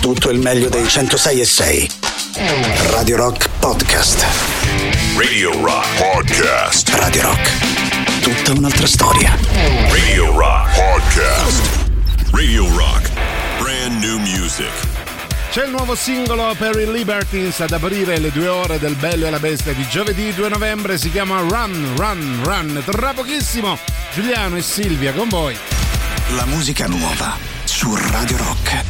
[0.00, 1.90] tutto il meglio dei 106 e 6.
[2.90, 4.24] Radio Rock Podcast.
[5.16, 6.88] Radio Rock Podcast.
[6.94, 8.20] Radio Rock.
[8.22, 9.36] Tutta un'altra storia.
[9.90, 11.62] Radio Rock Podcast.
[12.30, 13.10] Radio Rock.
[13.58, 14.70] Brand new music.
[15.50, 19.30] C'è il nuovo singolo per i Libertines ad aprire le due ore del Bello e
[19.30, 20.96] la Bestia di giovedì 2 novembre.
[20.96, 22.82] Si chiama Run, Run, Run.
[22.86, 23.78] Tra pochissimo
[24.14, 25.56] Giuliano e Silvia con voi.
[26.36, 28.89] La musica nuova su Radio Rock.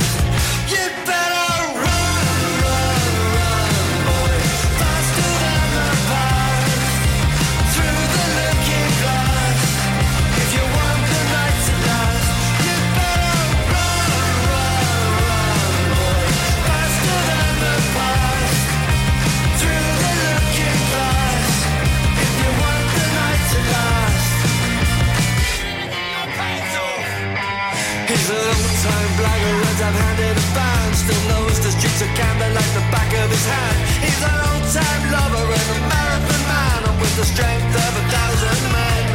[29.81, 33.45] I've handed a band Still knows the streets of Camden like the back of his
[33.49, 33.77] hand.
[34.05, 36.79] He's an old-time lover and a marathon man.
[36.85, 39.05] And with the strength of a thousand men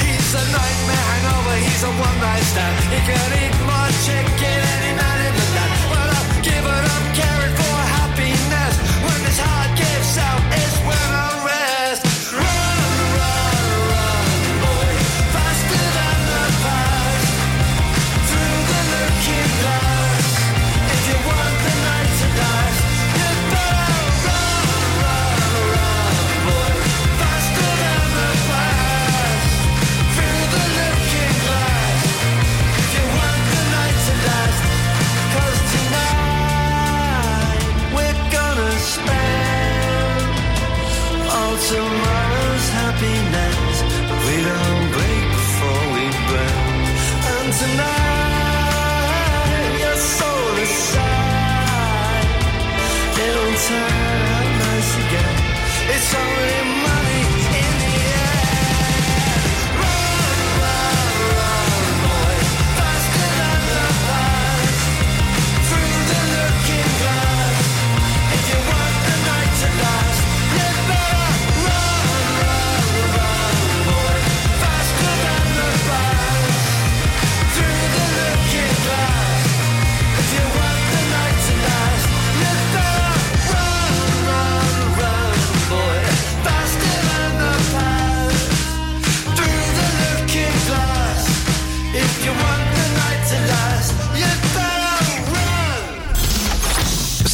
[0.00, 2.74] He's a nightmare hangover, he's a one-night stand.
[2.88, 5.72] He can eat more chicken any man in the land.
[5.92, 8.74] Well, I've given up caring for happiness.
[9.04, 10.49] When this heart gives out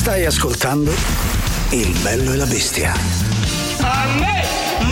[0.07, 0.95] Stai ascoltando
[1.71, 2.93] Il bello e la bestia.
[3.81, 4.45] A me,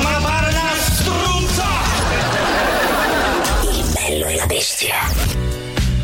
[0.02, 1.64] ma pare una struzza!
[3.70, 4.96] Il bello e la bestia.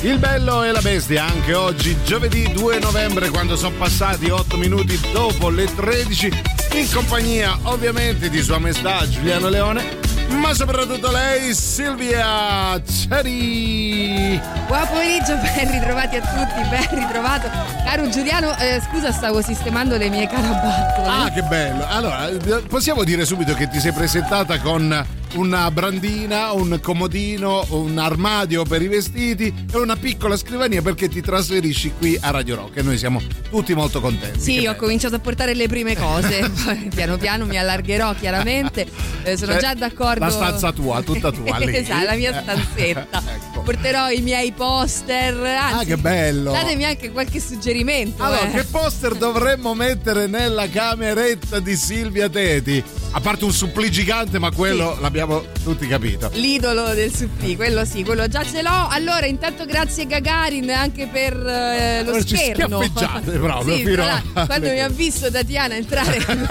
[0.02, 4.96] Il bello e la bestia anche oggi, giovedì 2 novembre, quando sono passati 8 minuti
[5.12, 6.42] dopo le 13,
[6.74, 9.99] in compagnia ovviamente di Sua Maestà Giuliano Leone,
[10.30, 14.40] ma soprattutto lei, Silvia Ceri.
[14.66, 17.48] Buon pomeriggio, ben ritrovati a tutti, ben ritrovato.
[17.84, 21.06] Caro Giuliano, eh, scusa, stavo sistemando le mie carabattole.
[21.06, 21.86] Ah, che bello!
[21.88, 27.98] Allora, eh, possiamo dire subito che ti sei presentata con una brandina, un comodino, un
[27.98, 32.76] armadio per i vestiti e una piccola scrivania perché ti trasferisci qui a Radio Rock
[32.78, 33.20] e noi siamo
[33.50, 34.40] tutti molto contenti.
[34.40, 34.76] Sì, ho bello.
[34.76, 38.86] cominciato a portare le prime cose, poi piano piano mi allargherò chiaramente,
[39.22, 40.24] Eh, sono Cioè, già d'accordo.
[40.24, 41.76] La stanza tua, tutta tua lì.
[41.76, 43.22] esatto, la mia stanzetta.
[43.50, 43.60] Ecco.
[43.62, 46.50] Porterò i miei poster, anzi, Ah, che bello!
[46.52, 48.22] datemi anche qualche suggerimento.
[48.22, 48.50] Allora, eh.
[48.50, 52.82] che poster dovremmo mettere nella cameretta di Silvia Teti?
[53.12, 56.30] A parte un supplì gigante, ma quello l'abbiamo tutti capito.
[56.34, 58.86] L'idolo del supplì, quello sì, quello già ce l'ho.
[58.88, 62.80] Allora, intanto grazie Gagarin anche per eh, lo Averci scherno.
[62.82, 66.48] schiaffeggiate proprio Sì, l'altro, a- quando mi ha visto Tatiana entrare con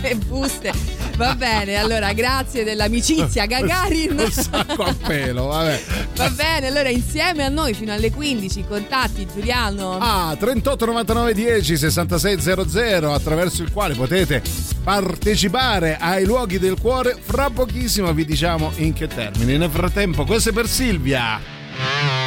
[0.00, 0.72] le buste.
[1.16, 4.18] Va bene, allora grazie dell'amicizia Gagarin.
[4.18, 5.82] Un sacco a pelo, vabbè.
[6.16, 9.98] Va bene, allora insieme a noi fino alle 15 contatti Giuliano.
[10.00, 14.42] Ah, 38 99 10 66 00 attraverso il quale potete
[14.82, 17.16] partecipare ai luoghi del cuore.
[17.20, 19.56] Fra pochissimo vi diciamo in che termini.
[19.56, 22.23] Nel frattempo, questo è per Silvia.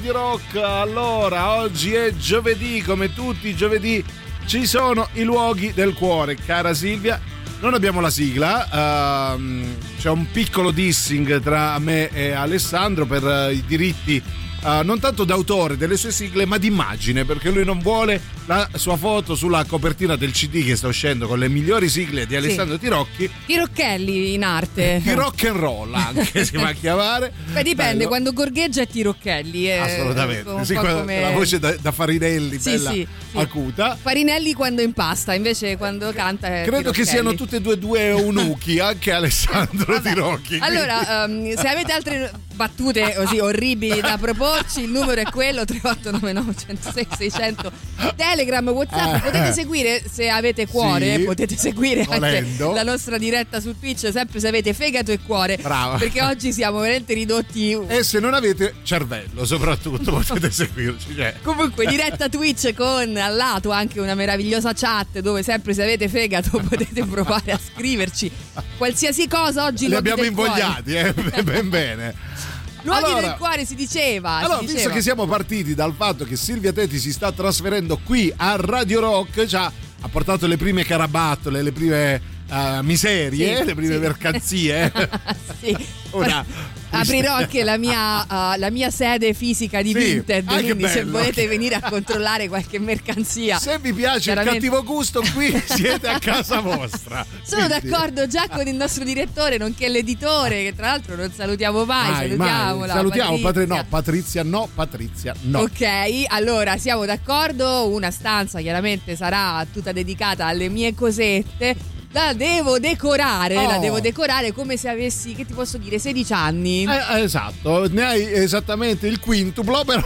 [0.00, 0.56] Radio Rock.
[0.56, 4.02] Allora, oggi è giovedì, come tutti i giovedì
[4.46, 6.36] ci sono i luoghi del cuore.
[6.36, 7.20] Cara Silvia,
[7.60, 13.52] non abbiamo la sigla, ehm, c'è un piccolo dissing tra me e Alessandro per eh,
[13.52, 14.22] i diritti
[14.62, 18.18] eh, non tanto d'autore delle sue sigle, ma d'immagine, perché lui non vuole
[18.50, 22.34] la sua foto sulla copertina del CD che sta uscendo con le migliori sigle di
[22.34, 24.98] Alessandro Tirocchi, Tirocchelli in arte.
[25.04, 27.32] di rock and roll anche si va a chiamare.
[27.52, 28.08] Beh, dipende, Bello.
[28.08, 29.66] quando gorgheggia è Tirocchelli.
[29.66, 33.38] È Assolutamente, un sì, come- la voce da, da Farinelli, Sì, bella sì, sì.
[33.38, 33.96] acuta.
[34.00, 39.12] Farinelli quando impasta, invece quando canta Credo che siano tutte e due due eunuchi, anche
[39.12, 40.00] Alessandro.
[40.02, 40.58] Tirocchi.
[40.60, 46.54] Allora, ehm, se avete altre battute così orribili da proporci, il numero è quello 3899
[46.66, 47.72] 106 600
[48.16, 49.20] Telegram, Whatsapp, Eh.
[49.20, 51.22] potete seguire se avete cuore, Sì.
[51.22, 52.68] potete seguire Volendo.
[52.68, 55.56] anche la nostra diretta su Twitch, sempre se avete fegato e cuore.
[55.56, 55.96] Brava.
[55.96, 61.14] Perché oggi siamo veramente ridotti E se non avete cervello, soprattutto, potete seguirci.
[61.16, 61.36] Cioè.
[61.42, 66.58] Comunque, diretta Twitch con al lato anche una meravigliosa chat dove sempre se avete fegato
[66.68, 68.30] potete provare a scriverci
[68.76, 69.88] qualsiasi cosa oggi.
[69.88, 71.14] Li abbiamo invogliati, eh?
[71.42, 72.49] ben bene.
[72.82, 74.38] Luoghi Allora- del cuore si diceva.
[74.38, 74.94] si Allora, visto diceva.
[74.94, 79.44] che siamo partiti dal fatto che Silvia Tetti si sta trasferendo qui a Radio Rock,
[79.44, 79.70] già
[80.02, 82.20] ha portato le prime carabattole, le prime
[82.50, 83.98] eh, miserie, Sì, le prime sì.
[84.00, 84.92] mercanzie.
[85.60, 85.76] sì.
[86.10, 86.44] Una-
[86.92, 91.04] Aprirò anche la mia, uh, la mia sede fisica di Sì, Vinted, ah, quindi se
[91.04, 93.58] volete venire a controllare qualche mercanzia.
[93.58, 97.24] Se vi piace Chiaramente- il cattivo gusto, qui siete a casa vostra.
[97.44, 101.84] Sono Quindi- d'accordo già con il nostro direttore, nonché l'editore, che tra l'altro non salutiamo
[101.84, 102.10] mai.
[102.10, 102.76] Mai, salutiamola.
[102.78, 102.88] mai.
[102.96, 103.74] Salutiamo Patri- Patrizia.
[103.76, 105.58] no, Patrizia no, Patrizia no.
[105.60, 107.88] Ok, allora siamo d'accordo.
[107.88, 111.98] Una stanza chiaramente sarà tutta dedicata alle mie cosette.
[112.12, 113.68] La devo decorare, Oh.
[113.68, 116.82] la devo decorare come se avessi, che ti posso dire, 16 anni.
[116.84, 120.02] Eh, eh, esatto, ne hai esattamente il quintuplo, però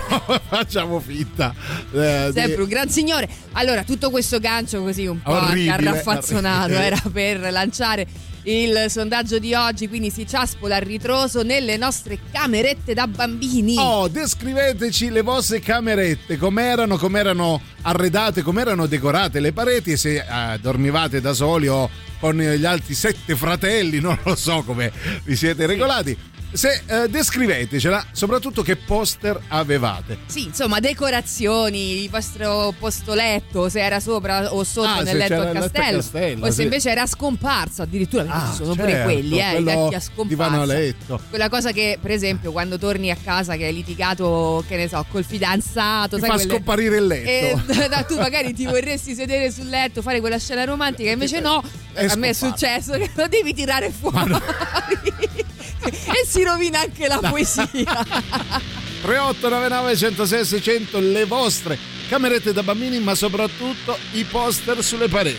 [0.46, 1.54] facciamo finta.
[1.94, 3.26] eh, di- Sempre un gran signore.
[3.52, 6.84] Allora, tutto questo gancio così un po' Orribile, anche arraffazzonato orribile.
[6.86, 8.06] era per lanciare
[8.44, 13.76] il sondaggio di oggi, quindi si ciaspola a ritroso nelle nostre camerette da bambini.
[13.78, 20.58] Oh, descriveteci le vostre camerette, com'erano, com'erano arredate, com'erano decorate le pareti e se eh,
[20.60, 21.88] dormivate da soli o
[22.20, 24.92] con gli altri sette fratelli, non lo so come
[25.24, 26.16] vi siete regolati.
[26.54, 30.18] Se eh, descrivetecela, soprattutto che poster avevate.
[30.26, 35.34] Sì, insomma, decorazioni, il vostro posto letto, se era sopra o sotto Ah, nel letto
[35.34, 36.62] c'era a il letto a castello, Castello, o se sì.
[36.62, 40.60] invece era scomparso, addirittura Ah, ci sono pure certo, quelli, eh, i vecchi a scomparsa.
[40.60, 41.20] a letto.
[41.28, 45.04] Quella cosa che, per esempio, quando torni a casa che hai litigato, che ne so,
[45.10, 47.72] col fidanzato, Ti sai fa quelle- scomparire il letto.
[47.72, 51.62] E da- tu magari ti vorresti sedere sul letto, fare quella scena romantica, invece no.
[51.92, 52.46] È a me è scomparso.
[52.46, 54.32] successo che lo devi tirare fuori.
[55.90, 57.66] e si rovina anche la poesia.
[59.02, 65.38] 3899 106 600 le vostre camerette da bambini, ma soprattutto i poster sulle pareti.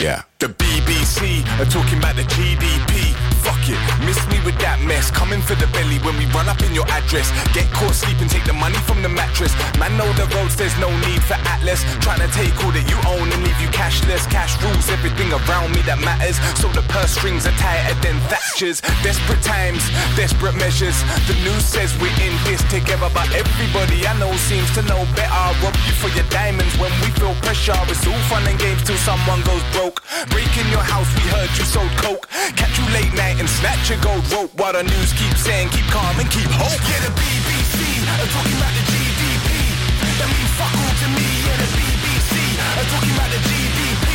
[0.00, 0.24] Yeah.
[0.36, 3.27] The BBC are talking about the GDP.
[3.48, 5.08] Fuck it, miss me with that mess.
[5.08, 7.32] Coming for the belly when we run up in your address.
[7.56, 9.56] Get caught sleeping, take the money from the mattress.
[9.80, 11.80] Man, know the roads, there's no need for Atlas.
[12.04, 14.28] Trying to take all that you own and leave you cashless.
[14.28, 16.36] Cash rules everything around me that matters.
[16.60, 18.84] So the purse strings are tighter than Thatcher's.
[19.00, 19.80] Desperate times,
[20.12, 21.00] desperate measures.
[21.24, 25.32] The news says we're in this together, but everybody I know seems to know better.
[25.64, 27.80] Rob you for your diamonds when we feel pressure.
[27.88, 30.04] It's all fun and games till someone goes broke.
[30.28, 32.28] Breaking your house, we heard you sold coke.
[32.60, 34.50] Catch you late night and snatch your gold rope.
[34.58, 36.74] While the news keeps saying keep calm and keep hope.
[36.90, 39.48] Yeah, the BBC are talking about the GDP.
[40.18, 41.26] That means fuck all to me.
[41.46, 44.06] Yeah, the BBC are talking about the GDP.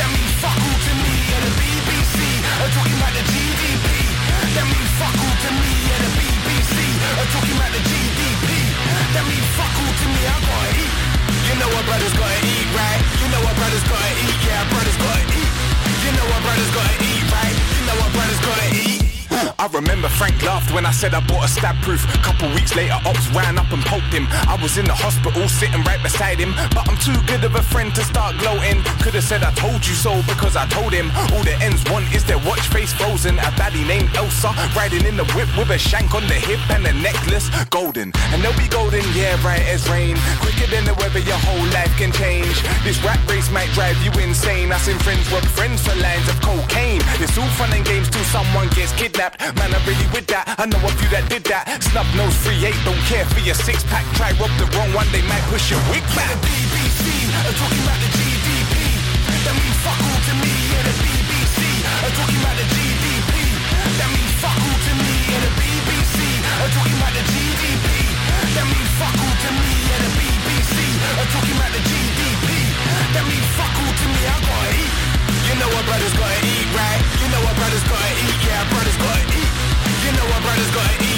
[0.00, 1.12] That means fuck all to me.
[1.28, 2.16] Yeah, the BBC
[2.64, 3.88] are talking about the GDP.
[4.56, 5.72] That means fuck all to me.
[5.84, 6.76] Yeah, the BBC
[7.20, 8.48] are talking about the GDP.
[9.12, 10.20] That means fuck all to me.
[10.24, 10.94] I gotta eat.
[11.44, 13.00] You know what brothers gotta eat, right?
[13.20, 14.38] You know what brothers gotta eat.
[14.48, 15.52] Yeah, brothers gotta eat.
[16.04, 17.13] You know what brothers gotta eat,
[19.58, 22.02] I remember Frank laughed when I said I bought a stab proof.
[22.22, 24.26] Couple weeks later, Ops ran up and poked him.
[24.50, 26.54] I was in the hospital sitting right beside him.
[26.74, 28.82] But I'm too good of a friend to start gloating.
[29.02, 31.10] Could have said I told you so because I told him.
[31.32, 33.38] All the ends want is their watch face frozen.
[33.38, 36.86] A baddie named Elsa riding in the whip with a shank on the hip and
[36.86, 38.10] a necklace golden.
[38.34, 40.16] And they'll be golden, yeah, right as rain.
[40.42, 42.62] Quicker than the weather, your whole life can change.
[42.82, 44.72] This rat race might drive you insane.
[44.72, 47.02] I seen friends rob friends for lines of cocaine.
[47.22, 49.43] It's all fun and games till someone gets kidnapped.
[49.52, 50.48] Man, I'm really with that.
[50.56, 51.68] I know a few that did that.
[51.84, 54.00] Snub nose, free eight, don't care for your six pack.
[54.16, 56.32] Try rob the wrong one, they might push your wig back.
[56.40, 58.72] The BBC are uh, talking about the GDP.
[59.44, 60.48] That means fuck all to me.
[60.48, 63.32] Yeah, the BBC are uh, talking about the GDP.
[64.00, 65.12] That means fuck all to me.
[65.28, 67.88] Yeah, the BBC are uh, talking about the GDP.
[68.56, 69.70] That means fuck all to me.
[69.92, 70.76] Yeah, the BBC
[71.20, 72.48] are talking about the GDP.
[73.12, 74.20] That means fuck all to me.
[74.24, 74.92] I gotta eat.
[75.52, 76.53] You know what brothers gotta eat,
[77.44, 78.38] know what brothers gotta eat.
[78.46, 79.52] Yeah, brothers gotta eat.
[80.04, 81.13] You know what brothers gotta eat,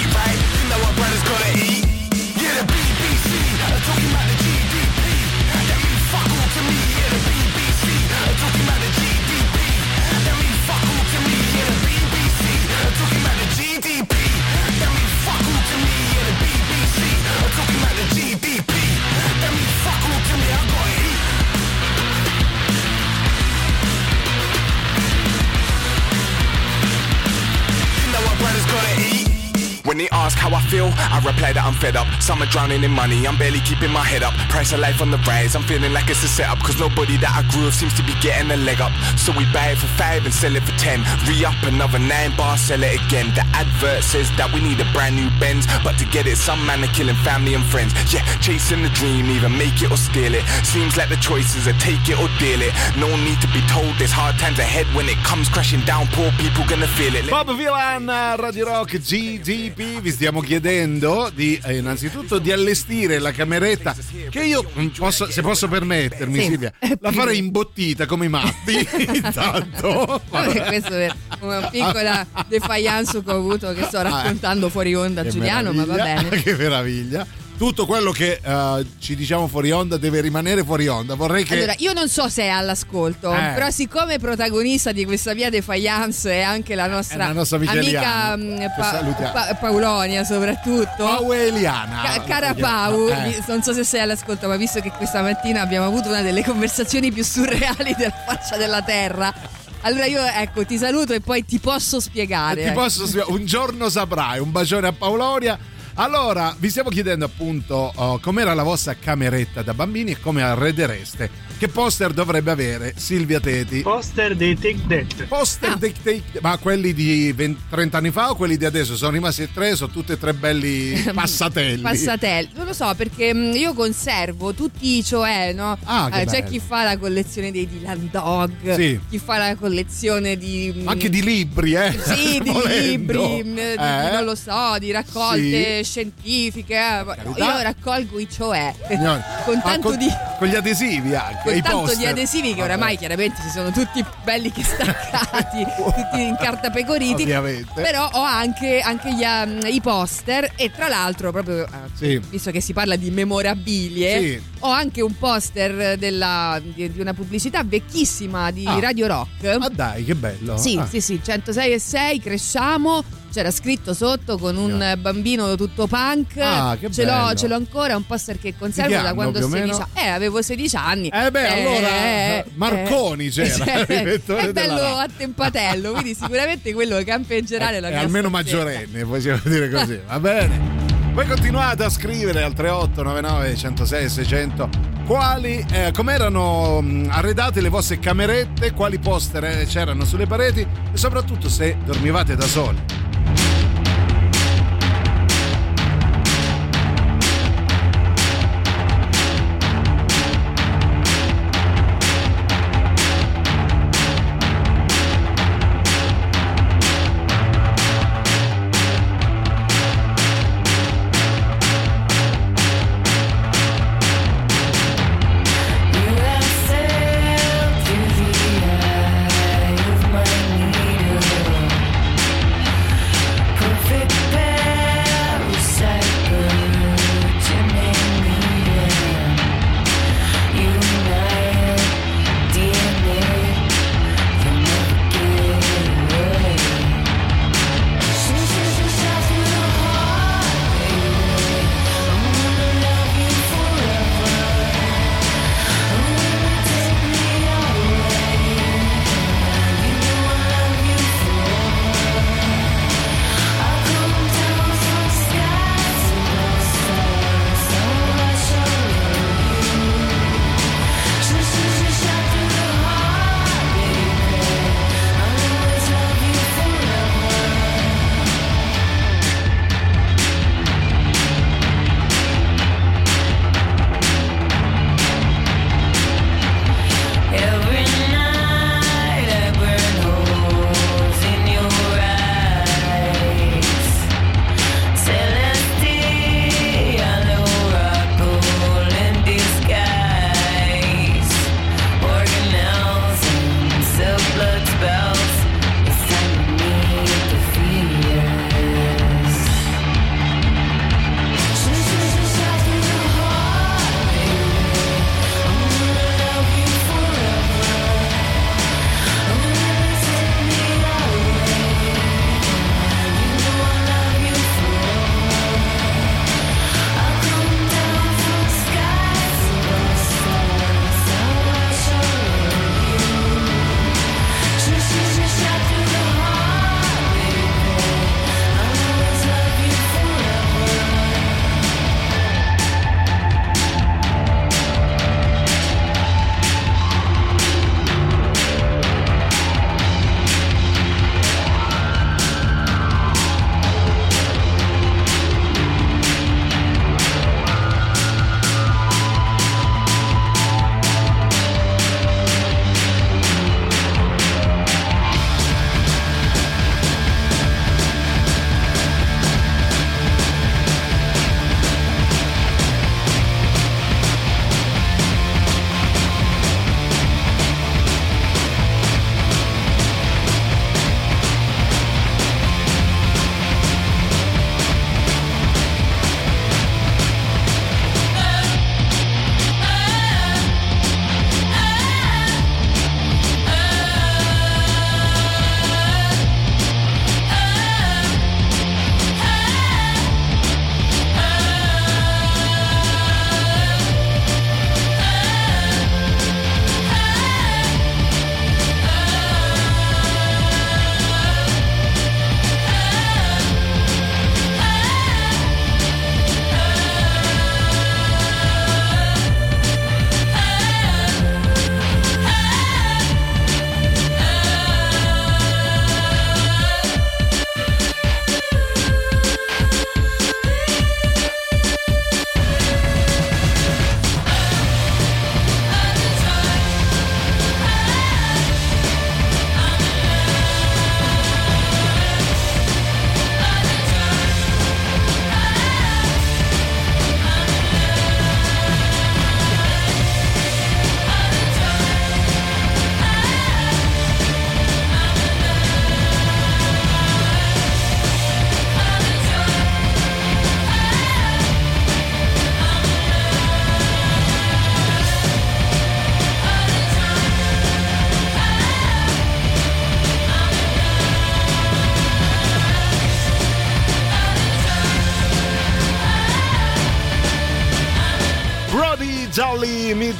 [30.37, 32.07] ask how I feel, I reply that I'm fed up.
[32.21, 34.33] Some are drowning in money, I'm barely keeping my head up.
[34.49, 36.59] Price of life on the rise, I'm feeling like it's a setup.
[36.59, 38.93] Cause nobody that I grew up seems to be getting a leg up.
[39.17, 41.01] So we buy it for five and sell it for ten.
[41.27, 43.33] Re up another nine bar, sell it again.
[43.33, 45.65] The advert says that we need a brand new Benz.
[45.83, 47.93] But to get it, some man are killing family and friends.
[48.13, 50.45] Yeah, chasing the dream, either make it or steal it.
[50.63, 52.73] Seems like the choices are take it or deal it.
[52.97, 56.07] No need to be told there's hard times ahead when it comes crashing down.
[56.13, 57.29] Poor people gonna feel it.
[57.29, 59.99] Bob Villan, uh, Radio Rock, GDP.
[60.01, 63.95] Vi stiamo chiedendo di eh, innanzitutto di allestire la cameretta
[64.29, 66.45] che io mm, posso, se posso permettermi Sì.
[66.47, 70.21] Silvia, la farei imbottita come i matti intanto.
[70.29, 75.23] Vabbè, questo è una piccola defiance che ho avuto che sto raccontando fuori onda a
[75.23, 76.27] Che Giuliano, ma va bene.
[76.43, 77.25] Che meraviglia.
[77.57, 81.15] Tutto quello che eh, ci diciamo fuori onda deve rimanere fuori onda.
[81.15, 83.51] Vorrei che Allora, io non so se è all'ascolto, Eh.
[83.55, 87.71] però siccome protagonista di questa via defiance è anche la nostra, È la nostra amica
[87.71, 89.31] amica che Pa-.
[89.33, 90.97] Pa- Paolonia soprattutto.
[90.97, 92.01] Pau e Eliana.
[92.03, 93.07] Ca- cara la Pau.
[93.09, 93.43] Eh.
[93.47, 97.11] non so se sei all'ascolto, ma visto che questa mattina abbiamo avuto una delle conversazioni
[97.11, 99.33] più surreali della faccia della terra,
[99.81, 102.61] allora io ecco ti saluto e poi ti posso spiegare.
[102.61, 102.81] Ti ecco.
[102.81, 105.57] posso spiegare, un giorno saprai, un bacione a Paolonia.
[105.99, 111.45] Allora, vi stiamo chiedendo appunto oh, com'era la vostra cameretta da bambini e come arredereste.
[111.57, 113.81] Che poster dovrebbe avere Silvia Teti?
[113.81, 115.23] Poster dei Take That.
[115.23, 115.75] Poster Ah.
[115.75, 118.95] dei- dei- ma quelli di 20 30 anni fa o quelli di adesso?
[118.95, 121.81] Sono rimasti e tre, sono tutti e tre belli passatelli.
[121.81, 125.79] Passatelli, non lo so perché mh, io conservo tutti cioè, no?
[125.85, 126.49] Ah, che Eh, c'è bello.
[126.51, 128.99] chi fa la collezione dei Dylan Dog, Sì.
[129.09, 130.71] chi fa la collezione di.
[130.83, 131.97] mh, Anche di libri, eh?
[132.05, 134.09] Sì, di libri, di- Eh?
[134.11, 136.75] non lo so, di raccolte scientifiche.
[136.75, 137.03] eh.
[137.37, 140.07] Io raccolgo i cioè Signori, con tanto con, di.
[140.37, 141.41] con gli adesivi anche.
[141.43, 141.97] Con i tanto poster.
[141.97, 142.97] di adesivi che oramai Vabbè.
[142.97, 147.23] chiaramente si sono tutti belli che staccati, tutti in carta pecoriti.
[147.23, 147.81] Ovviamente.
[147.81, 152.21] Però ho anche, anche gli, um, i poster e tra l'altro proprio eh, Sì.
[152.29, 154.41] visto che si parla di memorabilie, Sì.
[154.59, 158.79] ho anche un poster della- di, di una pubblicità vecchissima di Ah.
[158.79, 159.57] Radio Rock.
[159.57, 160.57] Ma dai, che bello.
[160.57, 160.85] Sì, Ah.
[160.87, 163.03] sì, sì, 106 e 6, cresciamo.
[163.31, 164.97] C'era scritto sotto con un Signore.
[164.97, 166.37] bambino tutto punk.
[166.37, 169.39] Ah, che ce, l'ho, ce l'ho ancora, un poster che conservo che da anno, quando
[169.39, 169.89] più ho o 16 meno?
[169.93, 170.05] anni.
[170.07, 171.07] Eh, avevo 16 anni.
[171.09, 175.05] Eh beh, allora, eh, Marconi c'era, direttore è bello Rai.
[175.05, 178.57] a tempatello, quindi sicuramente quello che campeggerà nella è mia almeno stanzetta.
[178.63, 179.99] maggiorenne, possiamo dire così.
[180.07, 180.85] Va bene.
[181.13, 184.69] Poi continuate a scrivere al 3899 106 600
[185.07, 190.97] quali, eh, come erano arredate le vostre camerette, quali poster eh, c'erano sulle pareti e
[190.97, 192.77] soprattutto se dormivate da soli.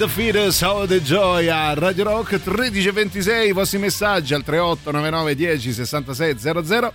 [0.07, 5.73] The Fetus Oh the Joy a Radio Rock 1326 i vostri messaggi al 3899 10
[5.73, 6.93] 66 00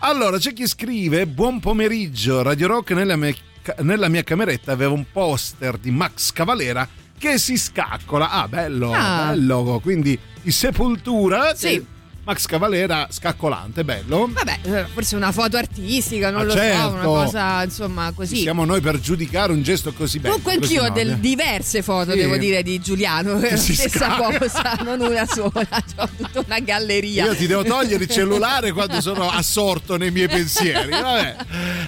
[0.00, 3.34] allora c'è chi scrive buon pomeriggio Radio Rock nella mia,
[3.80, 6.86] nella mia cameretta aveva un poster di Max Cavalera
[7.18, 9.28] che si scaccola ah bello Ah.
[9.30, 11.84] bello quindi di Sepultura Sì.
[12.24, 16.80] Che- Max Cavalera scaccolante bello Vabbè, eh, forse una foto artistica, non Ah, lo certo.
[16.80, 18.36] so, una cosa insomma così.
[18.36, 22.18] siamo noi per giudicare un gesto così bello Comunque anch'io ho del- diverse foto, Sì.
[22.18, 23.38] devo dire, di Giuliano.
[23.56, 24.38] Si stessa scacca.
[24.38, 25.52] cosa, non una sola.
[25.96, 27.24] Ho tutta una galleria.
[27.26, 30.90] Io ti devo togliere il cellulare quando sono assorto nei miei pensieri.
[30.90, 31.36] Vabbè.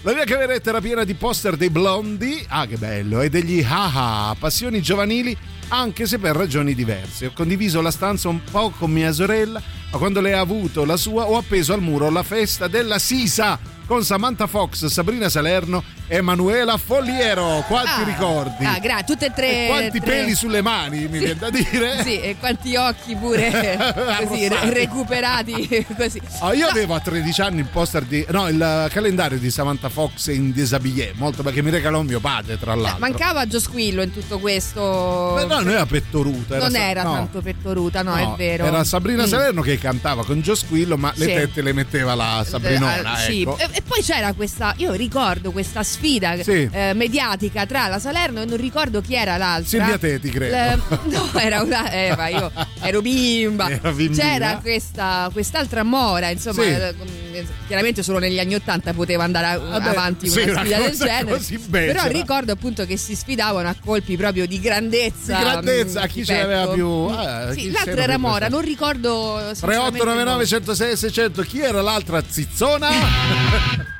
[0.02, 4.34] La mia cameretta era piena di poster dei blondi, ah che bello, e degli haha,
[4.38, 5.36] passioni giovanili,
[5.68, 7.26] anche se per ragioni diverse.
[7.26, 10.96] Ho condiviso la stanza un po' con mia sorella, ma quando lei ha avuto la
[10.96, 16.76] sua ho appeso al muro la festa della Sisa con Samantha Fox, Sabrina Salerno Emanuela
[16.76, 17.64] Folliero.
[17.66, 18.64] Quanti Ah, ricordi?
[18.64, 19.64] Ah, gra- tutte e tre.
[19.64, 22.02] E quanti tre- peli sulle mani, mi viene da dire.
[22.02, 23.50] Sì, e quanti occhi pure
[24.26, 26.20] così re- recuperati così.
[26.40, 28.24] Ah, io avevo a 13 anni il poster di.
[28.30, 32.74] No, il calendario di Samantha Fox in Desabillé, molto perché mi regalò mio padre, tra
[32.74, 32.98] l'altro.
[33.00, 35.32] Mancava Gio Squillo in tutto questo.
[35.34, 36.58] Beh, no, non era pettoruta.
[36.58, 37.12] non sa- era no.
[37.14, 38.64] tanto pettoruta, no, No, è vero.
[38.66, 39.26] Era Sabrina Mm.
[39.26, 41.32] Salerno che cantava con Gio Squillo, ma le Sì.
[41.32, 43.16] tette le metteva la Sabrinona.
[43.18, 43.40] Eh, sì.
[43.42, 43.58] ecco.
[43.58, 46.68] E, e poi c'era questa, io ricordo questa sfida Sì.
[46.70, 49.68] eh, mediatica tra la Salerno e non ricordo chi era l'altra.
[49.68, 50.54] Silvia Teti, credo.
[50.54, 51.90] Le- no, era una.
[51.90, 52.50] Eh, ma io
[52.82, 53.68] ero bimba.
[53.86, 53.92] Era.
[54.14, 56.68] C'era questa, quest'altra mora, insomma, Sì.
[56.68, 60.76] eh, chiaramente solo negli anni Ottanta poteva andare a- Vabbè, avanti sì, una una sfida
[60.78, 61.92] del cosa genere.
[61.92, 65.36] Però ricordo appunto che si sfidavano a colpi proprio di grandezza.
[65.36, 67.14] Di grandezza, mm, a chi ce l'aveva più- Mm.
[67.14, 69.38] ah, sì, l'altra era Mora, non ricordo.
[69.54, 70.46] sinceramente il 3899 nome.
[70.46, 72.88] 106 600 chi era l'altra zizzona?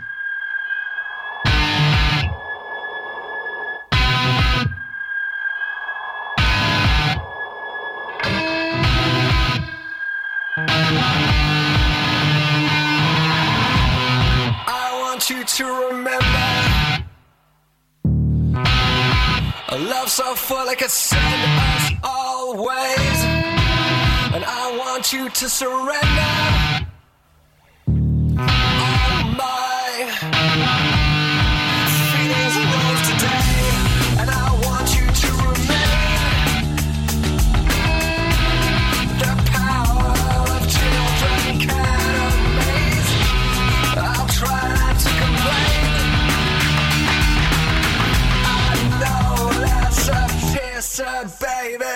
[20.08, 23.18] so full it could send us always.
[24.34, 26.75] And I want you to surrender
[50.98, 51.95] baby.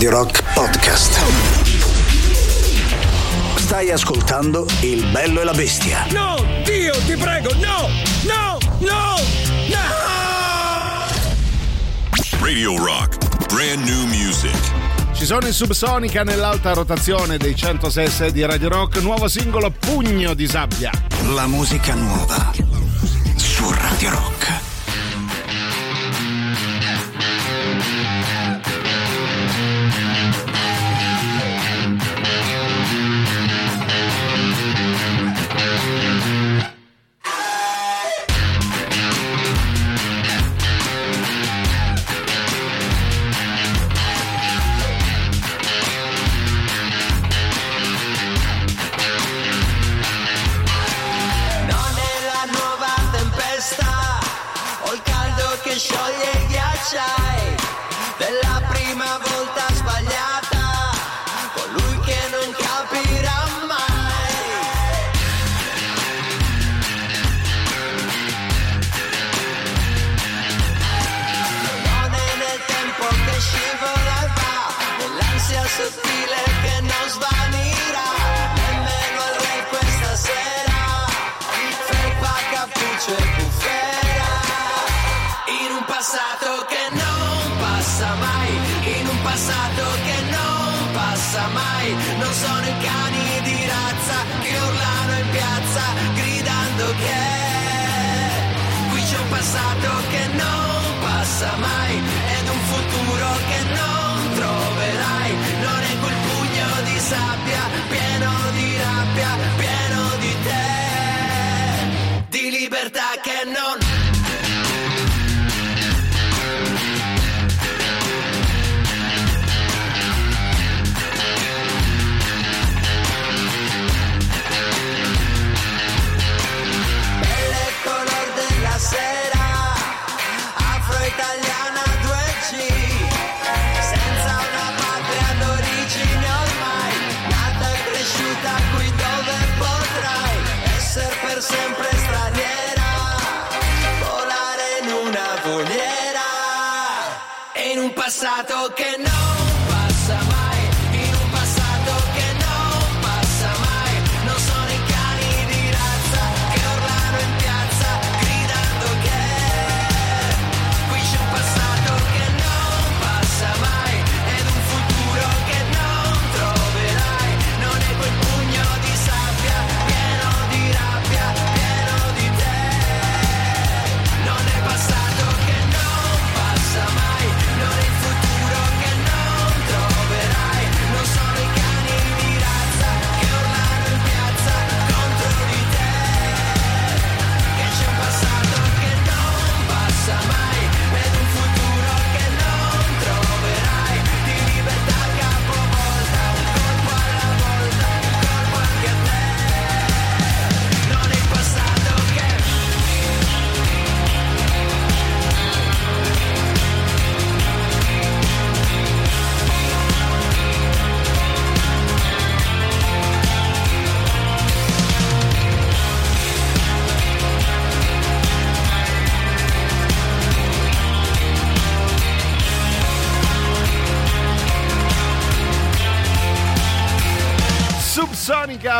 [0.00, 1.20] Radio Rock Podcast.
[3.56, 6.06] Stai ascoltando Il bello e la bestia.
[6.12, 7.86] No, Dio, ti prego, no,
[8.22, 9.14] no, no,
[9.68, 9.78] no!
[12.40, 13.52] Radio Rock.
[13.52, 14.56] Brand new music.
[15.12, 20.48] Ci sono in Subsonica nell'alta rotazione dei 106 di Radio Rock, nuovo singolo Pugno di
[20.48, 20.90] sabbia.
[21.34, 22.52] La musica nuova
[23.36, 24.69] su Radio Rock.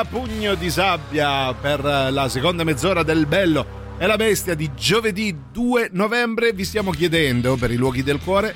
[0.05, 5.91] Pugno di sabbia per la seconda mezz'ora del bello e la bestia di giovedì 2
[5.93, 6.53] novembre.
[6.53, 8.55] Vi stiamo chiedendo per i luoghi del cuore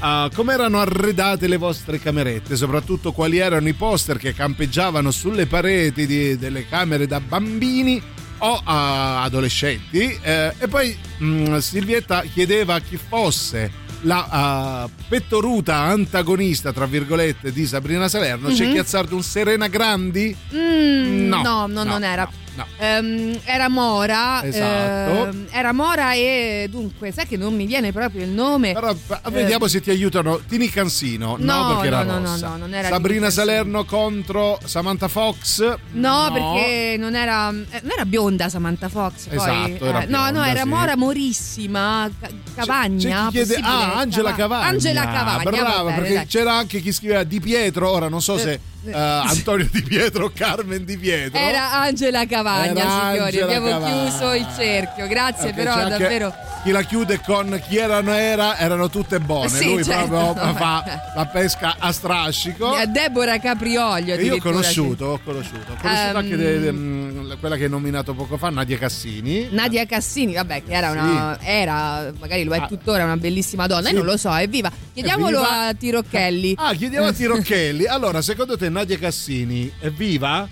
[0.00, 5.46] uh, come erano arredate le vostre camerette, soprattutto quali erano i poster che campeggiavano sulle
[5.46, 8.00] pareti di- delle camere da bambini
[8.38, 10.18] o uh, adolescenti.
[10.22, 17.66] Eh, e poi mm, Silvietta chiedeva chi fosse la uh, pettoruta antagonista, tra virgolette, di
[17.66, 18.48] Sabrina Salerno.
[18.50, 18.72] C'è Mhm.
[18.72, 20.36] chi ha azzardato un Serena Grandi?
[20.54, 22.22] Mm, No, no, no, no, non era.
[22.24, 22.66] no, no.
[22.78, 24.42] Ehm, era Mora.
[24.44, 25.26] Esatto.
[25.28, 28.72] ehm, era Mora e dunque, sai che non mi viene proprio il nome.
[28.72, 30.40] Però eh, vediamo se ti aiutano.
[30.48, 32.48] Tini Cansino, no, No, perché era no, no, rossa.
[32.48, 33.30] no, non era Sabrina.
[33.30, 35.76] Salerno contro Samantha Fox.
[35.92, 39.26] No, perché non era, eh, non era bionda Samantha Fox.
[39.28, 40.68] Poi, Esatto, era eh, no, no, bionda, era sì.
[40.68, 42.10] Mora Morissima.
[42.20, 43.28] Ca- Cavagna.
[43.30, 44.66] C'è chi chiede, ah, Angela Cava- Cavagna.
[44.68, 45.42] Angela Cavagna.
[45.50, 46.26] Brava, va bene, perché dai.
[46.26, 47.88] c'era anche chi scriveva Di Pietro.
[47.90, 51.38] Ora non so se eh, Antonio Di Pietro Carmen Di Pietro.
[51.38, 53.18] Era Angela Cavagna, Era signori.
[53.18, 54.08] Angela Abbiamo Cavagna.
[54.08, 55.06] chiuso il cerchio.
[55.08, 56.34] Grazie, Perché però davvero.
[56.64, 59.48] Chi la chiude con chi erano era, erano tutte buone.
[59.48, 60.08] Sì, Lui certo.
[60.08, 62.76] proprio fa la pesca a strascico.
[62.76, 64.14] Eh, Deborah Caprioglio.
[64.16, 67.70] Io ho conosciuto, ho conosciuto, ho conosciuto Ehm, anche de- de- mh, quella che hai
[67.70, 69.42] nominato poco fa, Nadia Cassini.
[69.42, 69.54] sì.
[69.54, 71.38] Nadia Cassini, vabbè, che era una.
[71.40, 72.66] Era, magari lo è Ah.
[72.66, 73.88] tuttora, una bellissima donna.
[73.88, 73.92] Sì.
[73.92, 74.70] Io non lo so, è viva.
[74.92, 75.66] Chiediamolo viva?
[75.68, 76.54] a Tirocchelli.
[76.58, 77.86] Ah, chiediamo a Tirocchelli.
[77.98, 80.48] Allora, secondo te Nadia Cassini è viva?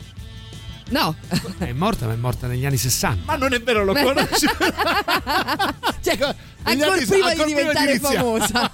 [0.88, 1.16] No,
[1.58, 3.22] È morta, ma è morta negli anni 60.
[3.24, 4.46] Ma non è vero, lo conosci.
[6.00, 8.16] cioè, ancora prima ancora di diventare iniziare.
[8.16, 8.70] famosa.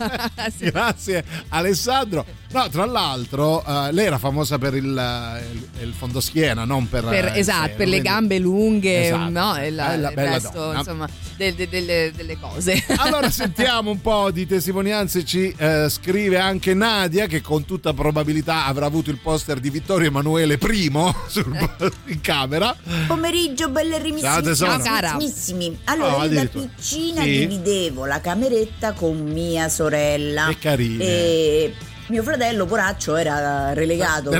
[0.54, 0.64] Sì.
[0.70, 2.26] Grazie Alessandro.
[2.52, 7.04] No, tra l'altro, eh, lei era famosa per il, il, il fondoschiena, non per.
[7.04, 9.30] Per- eh, esatto, seno, per le gambe lunghe, Esatto.
[9.30, 10.78] no, e la- Bella, il bella resto, donna.
[10.78, 12.84] insomma, de- de- delle, delle cose.
[12.98, 18.66] Allora sentiamo un po' di testimonianze, ci eh, scrive anche Nadia che con tutta probabilità
[18.66, 20.90] avrà avuto il poster di Vittorio Emanuele I
[21.28, 21.70] sul-
[22.06, 22.76] in camera.
[23.06, 24.82] Pomeriggio, belle Ciao, tesoro.
[24.82, 25.78] Ciao, rimissimi.
[25.84, 27.38] Allora, Oh, io da piccina Sì.
[27.46, 30.46] dividevo la cameretta con mia sorella.
[30.48, 31.04] Che carine.
[31.04, 31.74] E
[32.08, 34.38] mio fratello, poraccio, era relegato da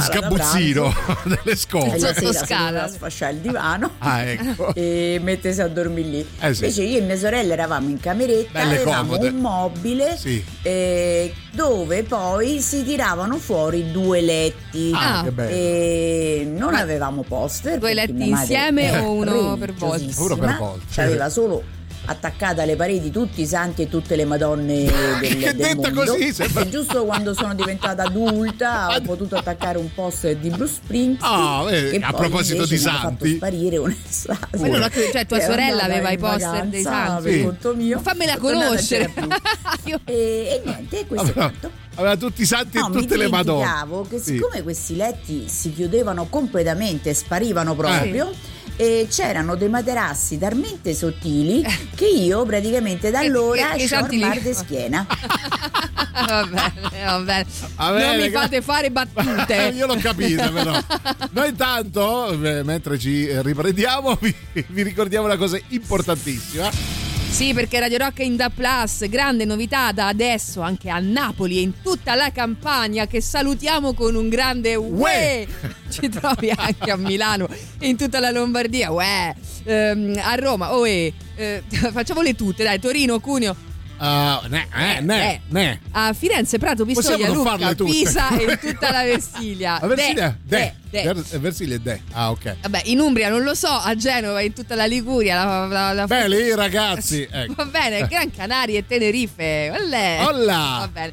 [0.00, 1.20] scabuzzino pranzo.
[1.28, 2.66] delle E la sera si Sottoscala.
[2.70, 4.74] doveva sfasciare il divano Ah, ecco.
[4.74, 6.26] e mettersi a dormire lì.
[6.40, 6.64] Eh sì.
[6.64, 9.28] Invece io e mia sorella eravamo in cameretta, Belle avevamo comode.
[9.28, 10.44] un mobile Sì.
[10.62, 14.90] eh, dove poi si tiravano fuori due letti.
[14.94, 15.22] Ah, Ah.
[15.22, 15.50] che bello.
[15.54, 17.78] E non avevamo poster.
[17.78, 20.22] Due letti insieme o uno per volta?
[20.22, 20.84] Uno per volta.
[20.90, 21.62] C'aveva solo
[22.04, 24.84] attaccate alle pareti tutti i santi e tutte le madonne
[25.20, 26.12] del, Che del detta mondo.
[26.12, 30.74] così sembra- E giusto quando sono diventata adulta ho potuto attaccare un poster di Bruce
[30.74, 33.00] Springsteen vedi, che a proposito di mi santi.
[33.06, 37.22] fatto sparire un'estate lo- cioè, tua è sorella aveva i poster dei vacanza santi?
[37.22, 37.42] per Sì.
[37.42, 39.12] conto mio Fammela è conoscere.
[40.04, 43.16] e, e niente questo è Aveva, quanto aveva tutti i santi No, e mi tutte
[43.16, 43.58] le madonne.
[43.64, 44.24] dimenticavo che Sì.
[44.34, 48.30] siccome questi letti si chiudevano completamente, sparivano proprio,
[48.76, 54.54] e c'erano dei materassi talmente sottili che io praticamente da allora ho li- mal di
[54.54, 55.06] schiena.
[56.12, 57.46] va bene, va bene.
[57.76, 59.72] Va bene, non mi fate fare battute.
[59.74, 60.78] Io l'ho capito però.
[61.32, 64.34] Noi intanto, eh, mentre ci eh, riprendiamo, vi,
[64.68, 67.11] vi ricordiamo una cosa importantissima.
[67.32, 71.56] Sì, perché Radio Rock è in Da Plus, grande novità da adesso anche a Napoli
[71.56, 75.46] e in tutta la campagna che salutiamo con un grande uè.
[75.88, 77.48] Ci trovi anche a Milano
[77.78, 79.34] e in tutta la Lombardia, uè.
[79.64, 81.12] Ehm, a Roma, oe.
[81.34, 83.56] Eh, facciamole tutte, dai, Torino, Cuneo,
[84.04, 85.40] Ah, ne, eh, ne, Eh.
[85.48, 85.80] ne.
[85.92, 87.72] a Firenze, Prato, Pistoia, Lucca.
[87.76, 89.78] Pisa e in tutta la Versilia.
[89.80, 90.36] A Versilia?
[90.42, 90.72] De, De.
[90.90, 91.12] de, de.
[91.14, 92.00] Ver- Versilia è De.
[92.10, 92.56] Ah, ok.
[92.62, 96.06] Vabbè, in Umbria non lo so, a Genova, in tutta la Liguria, la, la, la
[96.06, 97.54] Beh, lì ragazzi, ecco.
[97.54, 99.70] Va bene, Gran Canaria e Tenerife.
[99.72, 100.24] Olè.
[100.26, 100.76] Olla.
[100.80, 101.12] Va bene.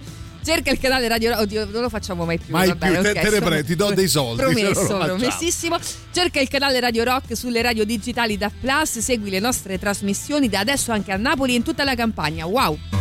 [0.49, 2.51] Cerca il canale Radio Oddio, non lo facciamo mai più.
[2.51, 5.77] Mai va bene, più, te- ok, te ne pre- ti do dei soldi, Promesso, promessissimo.
[6.11, 8.97] Cerca il canale Radio Rock sulle radio digitali da Plus.
[8.97, 12.47] Segui le nostre trasmissioni da adesso anche a Napoli e in tutta la campagna.
[12.47, 12.98] Wow.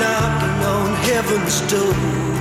[0.00, 2.37] Knocking on heaven's door.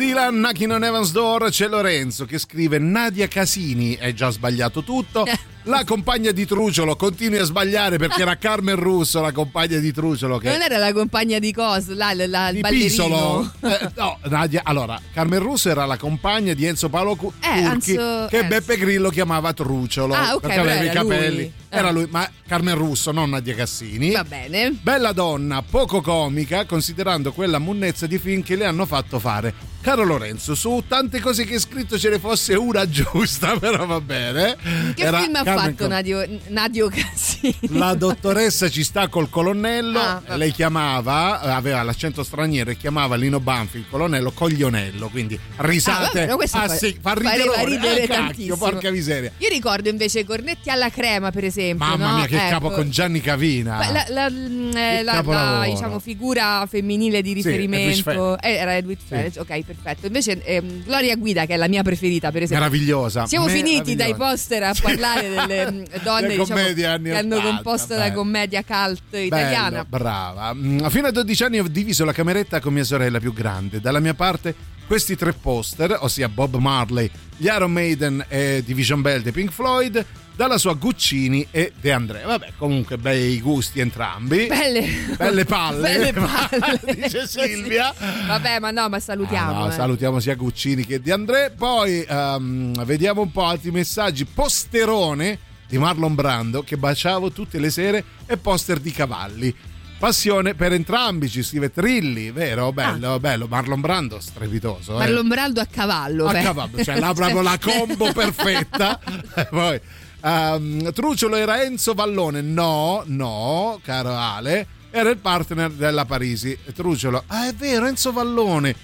[0.00, 5.26] Dylan, Knocking on Evans Door, c'è Lorenzo che scrive Nadia Casini, è già sbagliato tutto.
[5.64, 10.38] La compagna di Truciolo continui a sbagliare perché era Carmen Russo, la compagna di Truciolo
[10.38, 12.68] che Non era la compagna di Cos, la, la- il di.
[12.70, 13.52] Pisolo.
[13.60, 17.90] Eh, no, Nadia, allora, Carmen Russo era la compagna di Enzo Paolo Cu- Eh, Turchi
[17.90, 18.44] Enzo- che eh.
[18.46, 21.36] Beppe Grillo chiamava Truciolo Ah, ok, perché aveva i era capelli.
[21.36, 21.52] lui.
[21.68, 21.92] Era Ah.
[21.92, 24.12] lui, ma Carmen Russo, non Nadia Cassini.
[24.12, 24.70] Va bene.
[24.80, 29.52] Bella donna, poco comica, considerando quella monnezza di film che le hanno fatto fare.
[29.82, 33.98] Caro Lorenzo, su tante cose che hai scritto ce ne fosse una giusta, però va
[34.00, 34.54] bene.
[34.94, 37.56] Che Era film ha Carmen fatto Nadio, Nadio Cassini?
[37.70, 43.40] La dottoressa ci sta col colonnello, Ah, lei chiamava, aveva l'accento straniero e chiamava Lino
[43.40, 46.24] Banfi il colonnello Coglionello, quindi risate.
[46.24, 48.56] Ah, vabbè, ah, fa- sì, fa ridere, ridere eh, cacchio, tantissimo.
[48.58, 49.32] porca miseria.
[49.38, 51.86] Io ricordo invece Cornetti alla crema, per esempio.
[51.86, 52.16] Mamma no?
[52.18, 52.48] mia, che Ecco.
[52.50, 53.78] capo con Gianni Cavina.
[53.90, 58.02] La, la- mm, eh, la- la, diciamo, figura femminile di Sì, riferimento
[58.36, 58.44] Fenech.
[58.44, 60.06] eh, era Edwidge Fenech, ok, perfetto.
[60.06, 62.66] Invece ehm, Gloria Guida, che è la mia preferita, per esempio.
[62.66, 63.26] Meravigliosa.
[63.26, 68.00] Siamo finiti dai poster a parlare delle mm, donne diciamo, che hanno 80, composto la
[68.04, 68.14] bello.
[68.14, 69.84] commedia cult italiana.
[69.84, 70.54] Bello, brava.
[70.54, 73.80] Mm, Fino a 12 anni ho diviso la cameretta con mia sorella più grande.
[73.80, 74.54] Dalla mia parte
[74.86, 80.04] questi tre poster, ossia Bob Marley, gli Iron Maiden e Division Bell dei Pink Floyd,
[80.40, 82.22] dalla sua Guccini e De André.
[82.22, 84.46] Vabbè, comunque bei gusti entrambi.
[84.46, 85.82] Belle, Belle palle.
[85.82, 86.80] Belle palle.
[86.94, 87.92] Dice Silvia.
[88.26, 89.50] Vabbè, ma no, ma salutiamo.
[89.54, 89.72] Ah, no, eh.
[89.72, 91.52] salutiamo sia Guccini che Di André.
[91.54, 94.24] Poi ehm, vediamo un po' altri messaggi.
[94.24, 95.38] Posterone
[95.68, 99.54] di Marlon Brando che baciavo tutte le sere e poster di cavalli.
[99.98, 102.72] Passione per entrambi, ci scrive Trilli, vero?
[102.72, 103.46] Bello, bello.
[103.46, 104.94] Marlon Brando, strepitoso.
[104.94, 104.98] eh.
[105.00, 106.28] Marlon Brando a cavallo.
[106.28, 106.40] A beh.
[106.40, 108.98] cavallo, cioè là proprio la combo perfetta.
[109.50, 109.78] Poi
[110.22, 112.40] ehm, Truciolo era Enzo Vallone.
[112.42, 116.56] No, no, caro Ale, era il partner della Parisi.
[116.74, 118.74] Truciolo, ah, è vero, Enzo Vallone.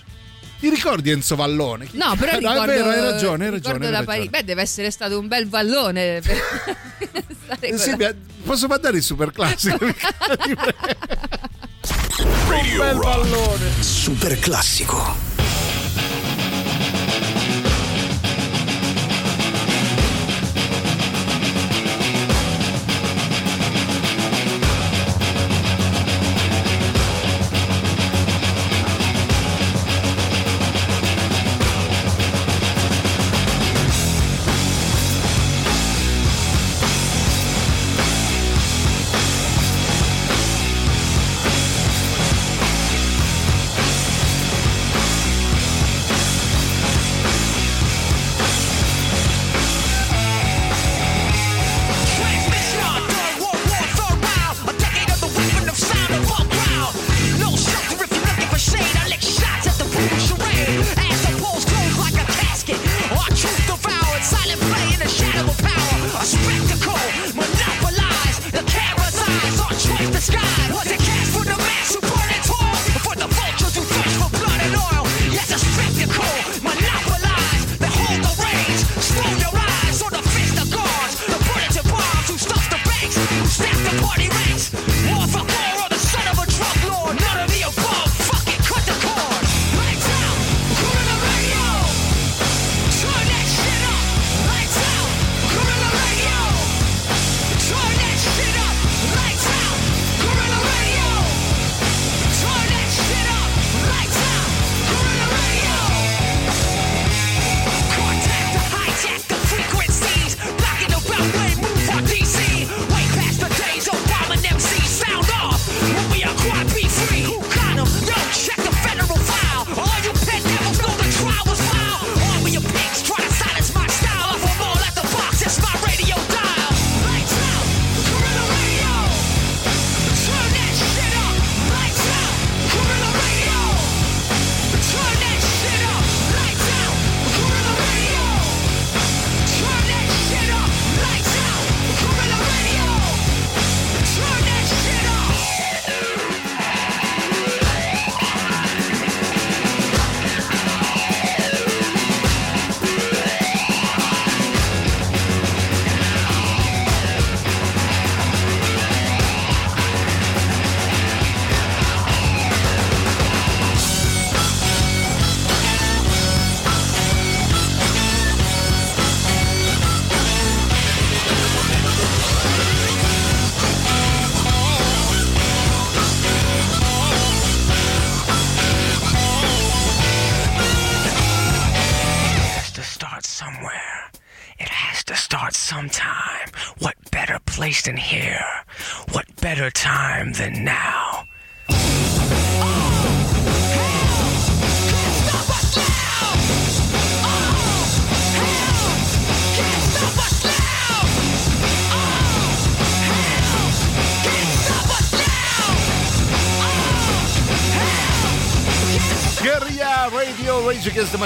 [0.59, 1.87] Ti ricordi Enzo Vallone?
[1.93, 3.75] No, però No, ricordo, è vero, hai ragione, hai ragione.
[3.75, 4.05] hai la ragione.
[4.05, 4.29] Parigi.
[4.31, 6.21] Beh, deve essere stato un bel vallone.
[6.23, 6.37] per
[7.45, 8.15] stare Eh, con Silvia,
[8.45, 9.77] posso mandare il super classico?
[12.49, 13.05] Radio bel Rock.
[13.05, 13.71] pallone.
[13.83, 15.15] Super classico.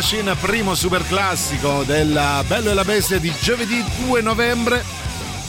[0.01, 4.83] Machine, primo super classico del Bello e la Bestia di giovedì 2 novembre.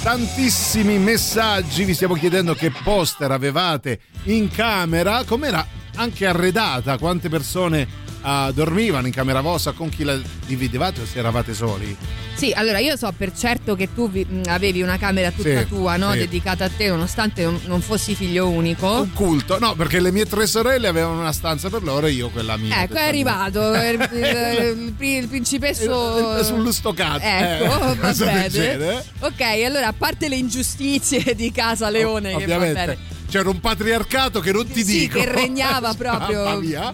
[0.03, 7.87] Tantissimi messaggi, vi stiamo chiedendo che poster avevate in camera, com'era anche arredata, quante persone
[8.23, 11.95] ah, dormivano in camera vostra, con chi la dividevate o se eravate soli?
[12.41, 15.67] Sì, allora io so per certo che tu vi- mh, avevi una camera tutta Sì,
[15.67, 16.11] tua, no?
[16.13, 16.17] sì.
[16.17, 18.87] dedicata a te, nonostante non, non fossi figlio unico.
[19.01, 22.29] Un culto, no, perché le mie tre sorelle avevano una stanza per loro e io
[22.29, 22.81] quella mia.
[22.81, 27.19] Ecco, è arrivato il, il- il il principesso Il- sullo stoccato.
[27.23, 29.03] Ecco, Eh, va bene.
[29.19, 32.97] Ok, allora a parte le ingiustizie di casa Leone, che va Ovviamente bene.
[33.29, 35.19] c'era un patriarcato che non ti Sì, dico.
[35.19, 36.43] che regnava proprio.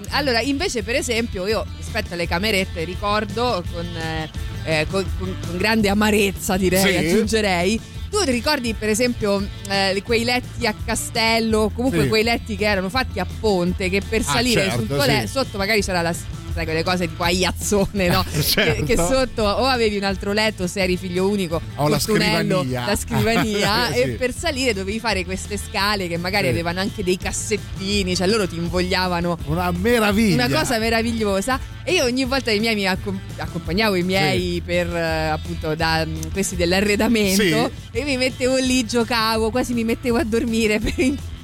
[0.09, 4.29] Allora, invece, per esempio, io rispetto alle camerette ricordo con, eh,
[4.67, 6.97] eh, con- con- con grande amarezza, direi, Sì.
[6.97, 7.79] aggiungerei.
[8.09, 12.07] Tu ti ricordi, per esempio, eh, quei letti a castello, comunque Sì.
[12.09, 15.27] quei letti che erano fatti a ponte, che per Ah, salire certo, sul tuo sì.
[15.27, 16.13] sotto magari c'era la.
[16.57, 18.25] Sai, quelle cose tipo aiazzone, no?
[18.41, 18.83] Certo.
[18.83, 22.85] che, che sotto o avevi un altro letto se eri figlio unico, O la scrivania.
[22.87, 23.99] la scrivania, Sì.
[24.01, 26.49] e per salire dovevi fare queste scale che magari Sì.
[26.51, 30.45] avevano anche dei cassettini, cioè loro ti invogliavano Una meraviglia.
[30.45, 34.87] una cosa meravigliosa e io ogni volta i miei mi accom- accompagnavo i miei per
[34.93, 37.53] eh, appunto da mm, questi dell'arredamento Sì.
[37.99, 40.95] e mi mettevo lì giocavo quasi mi mettevo a dormire per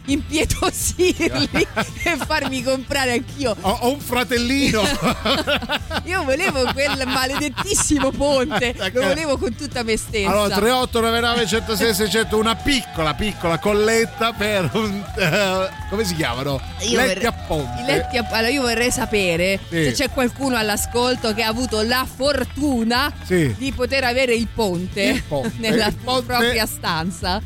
[0.06, 1.50] impietosirli
[2.04, 4.82] e farmi comprare anch'io Ho, ho un fratellino.
[6.06, 12.38] io volevo quel maledettissimo ponte lo volevo con tutta me stessa Allora, 3899 106 600,
[12.38, 15.04] una piccola, piccola colletta per un.
[15.18, 16.60] eh, come si chiamano?
[16.82, 17.84] Io Letti vorrei- a ponte.
[17.86, 19.84] Letti a- allora io vorrei sapere Sì.
[19.86, 23.54] se c'è qualcuno all'ascolto che ha avuto la fortuna Sì.
[23.58, 25.52] di poter avere il ponte, Il ponte.
[25.58, 27.42] nella Il ponte- propria stanza.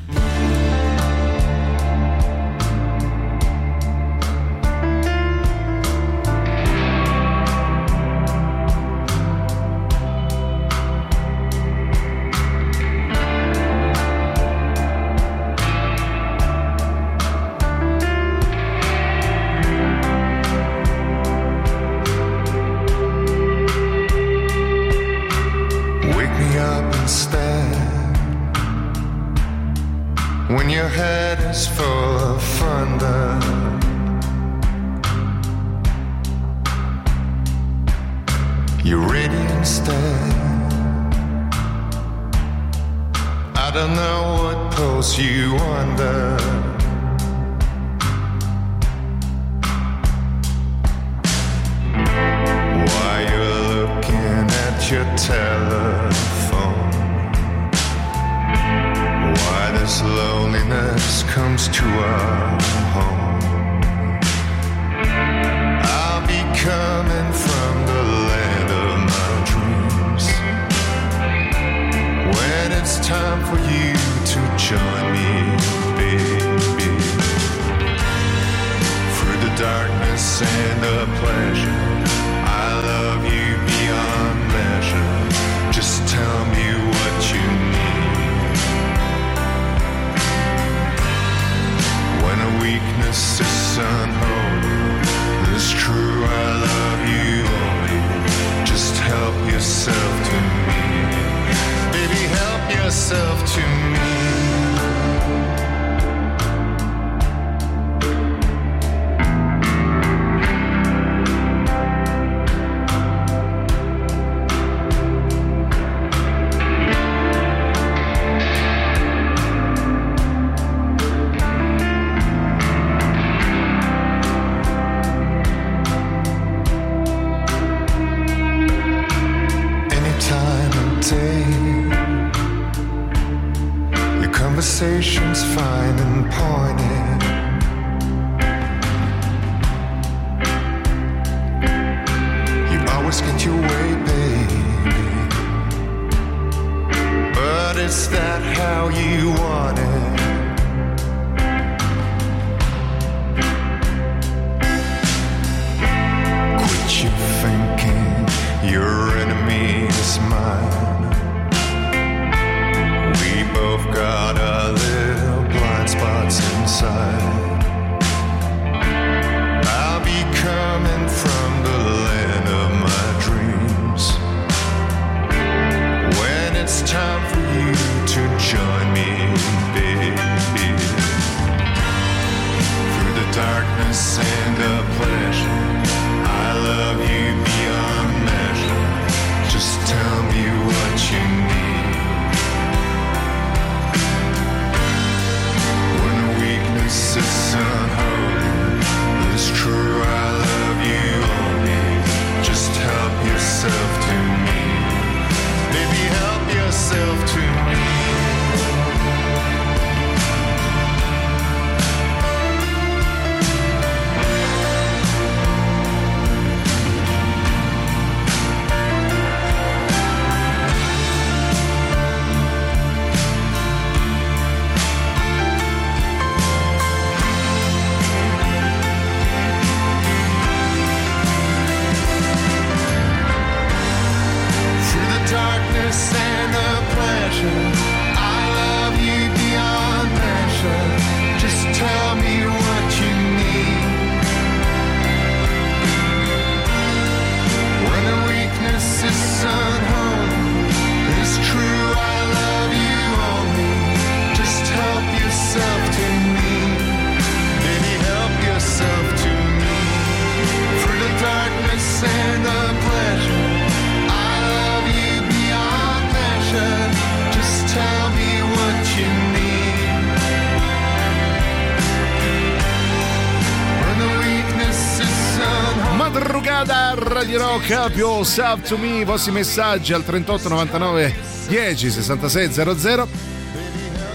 [277.67, 281.13] Rock Up Yourself to Me, i vostri messaggi al 38 99
[281.49, 283.07] 10 66 00.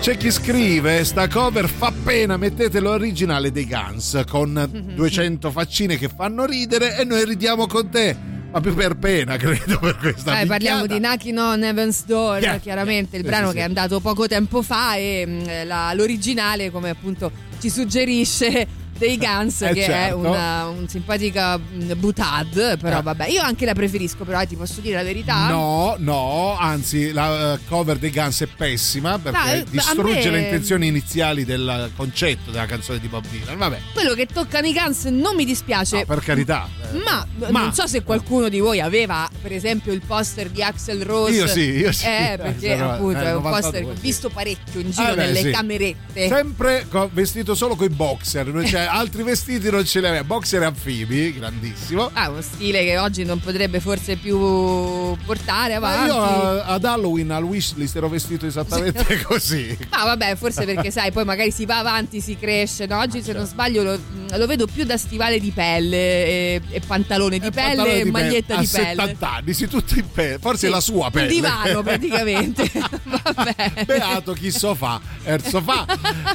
[0.00, 6.08] C'è chi scrive, sta cover fa pena, mettete l'originale dei Guns con 200 faccine che
[6.08, 8.16] fanno ridere e noi ridiamo con te.
[8.50, 12.58] Ma più per pena, credo, per questa Eh, parliamo di Knocking on Heaven's Door, Yeah.
[12.58, 16.90] chiaramente il brano sì, che è andato poco tempo fa e mh, la- l'originale, come
[16.90, 17.30] appunto
[17.60, 18.66] ci suggerisce
[19.06, 20.18] dei Guns, Eh, che è certo.
[20.18, 23.02] una un simpatica mh, butad, però Eh.
[23.02, 25.48] vabbè, io anche la preferisco, però eh, ti posso dire la verità.
[25.48, 30.40] No, no, anzi la eh, cover dei Guns è pessima perché No, distrugge me- le
[30.42, 33.56] intenzioni iniziali del concetto della canzone di Bob Dylan.
[33.56, 35.98] Vabbè, Quello che toccano i Guns non mi dispiace.
[35.98, 36.68] no, per carità.
[36.94, 37.02] Eh.
[37.04, 41.02] Ma, Ma- non so se qualcuno di voi aveva, per esempio, il poster di Axel
[41.04, 41.32] Rose.
[41.34, 42.04] Io sì, io sì.
[42.06, 44.00] Eh, perché Però, appunto eh, è un 92, poster sì.
[44.00, 45.50] visto parecchio in giro Eh beh, nelle sì.
[45.50, 46.28] camerette.
[46.28, 50.24] Sempre co- vestito solo con i boxer, c'è- altri vestiti non ce li aveva.
[50.24, 52.10] Boxer anfibi, grandissimo.
[52.12, 54.36] Ah, uno stile che oggi non potrebbe forse più
[55.24, 56.06] portare Ma avanti.
[56.10, 59.76] io a- ad Halloween al wishlist ero vestito esattamente così.
[59.90, 62.86] Ma vabbè, forse perché sai, poi magari si va avanti, si cresce.
[62.86, 62.98] No?
[62.98, 63.98] Oggi, se non sbaglio, lo,
[64.36, 68.10] lo vedo più da stivale di pelle e, e pantalone di pelle Pantalone e di
[68.10, 68.86] maglietta a di pelle.
[68.88, 70.38] 70 anni, sì, tutto in pelle.
[70.38, 71.26] Forse Sì, la sua pelle.
[71.26, 72.70] Un divano praticamente.
[73.04, 73.84] vabbè.
[73.86, 75.84] Beato chi sofà, er sofà.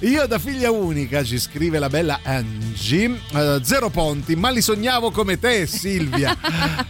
[0.02, 5.12] Io da figlia unica, ci scrive la bella Angie, eh, zero ponti, ma li sognavo
[5.12, 6.36] come te Silvia.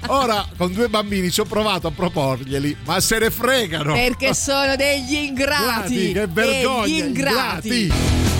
[0.07, 3.93] Ora con due bambini ci ho provato a proporglieli, ma se ne fregano.
[3.93, 6.11] Perché sono degli ingrati.
[6.13, 7.67] che vergogna, Degli ingrati.
[7.83, 8.36] ingrati.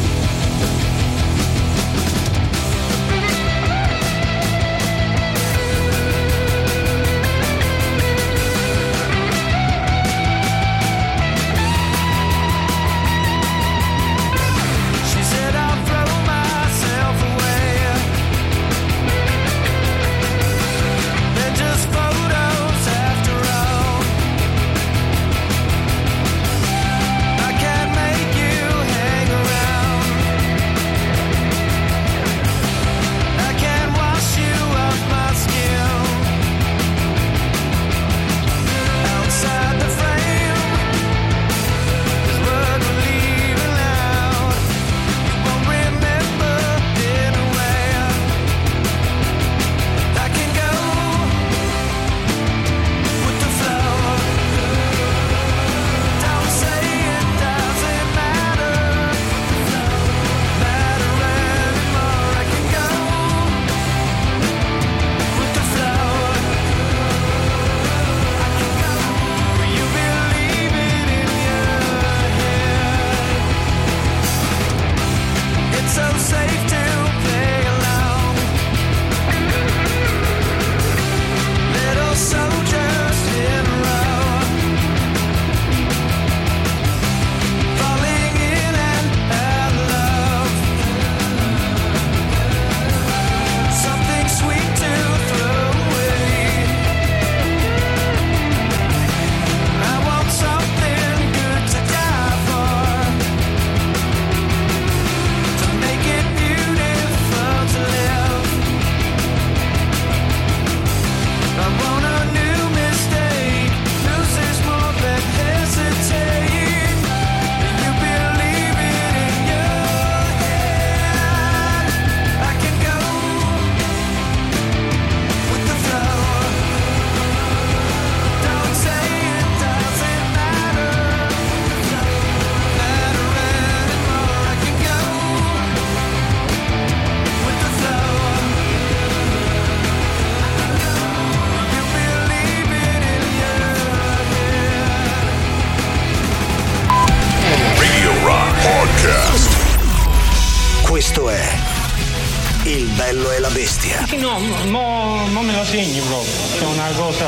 [152.78, 154.06] Il bello e la bestia.
[154.20, 156.32] No, mo, mo me lo segni proprio.
[156.60, 157.26] C'è una cosa.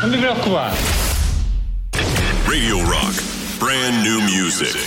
[0.00, 0.76] Non mi preoccupare.
[2.46, 3.22] Radio Rock.
[3.58, 4.78] Brand new music.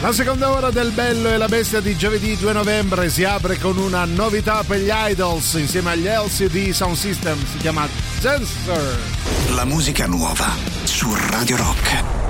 [0.00, 3.76] La seconda ora del Bello e la Bestia di giovedì 2 novembre si apre con
[3.76, 7.88] una novità per gli Idols insieme agli LCD Sound System, si chiama
[8.20, 8.98] Sensor.
[9.50, 10.54] La musica nuova
[10.84, 12.21] su Radio Rock.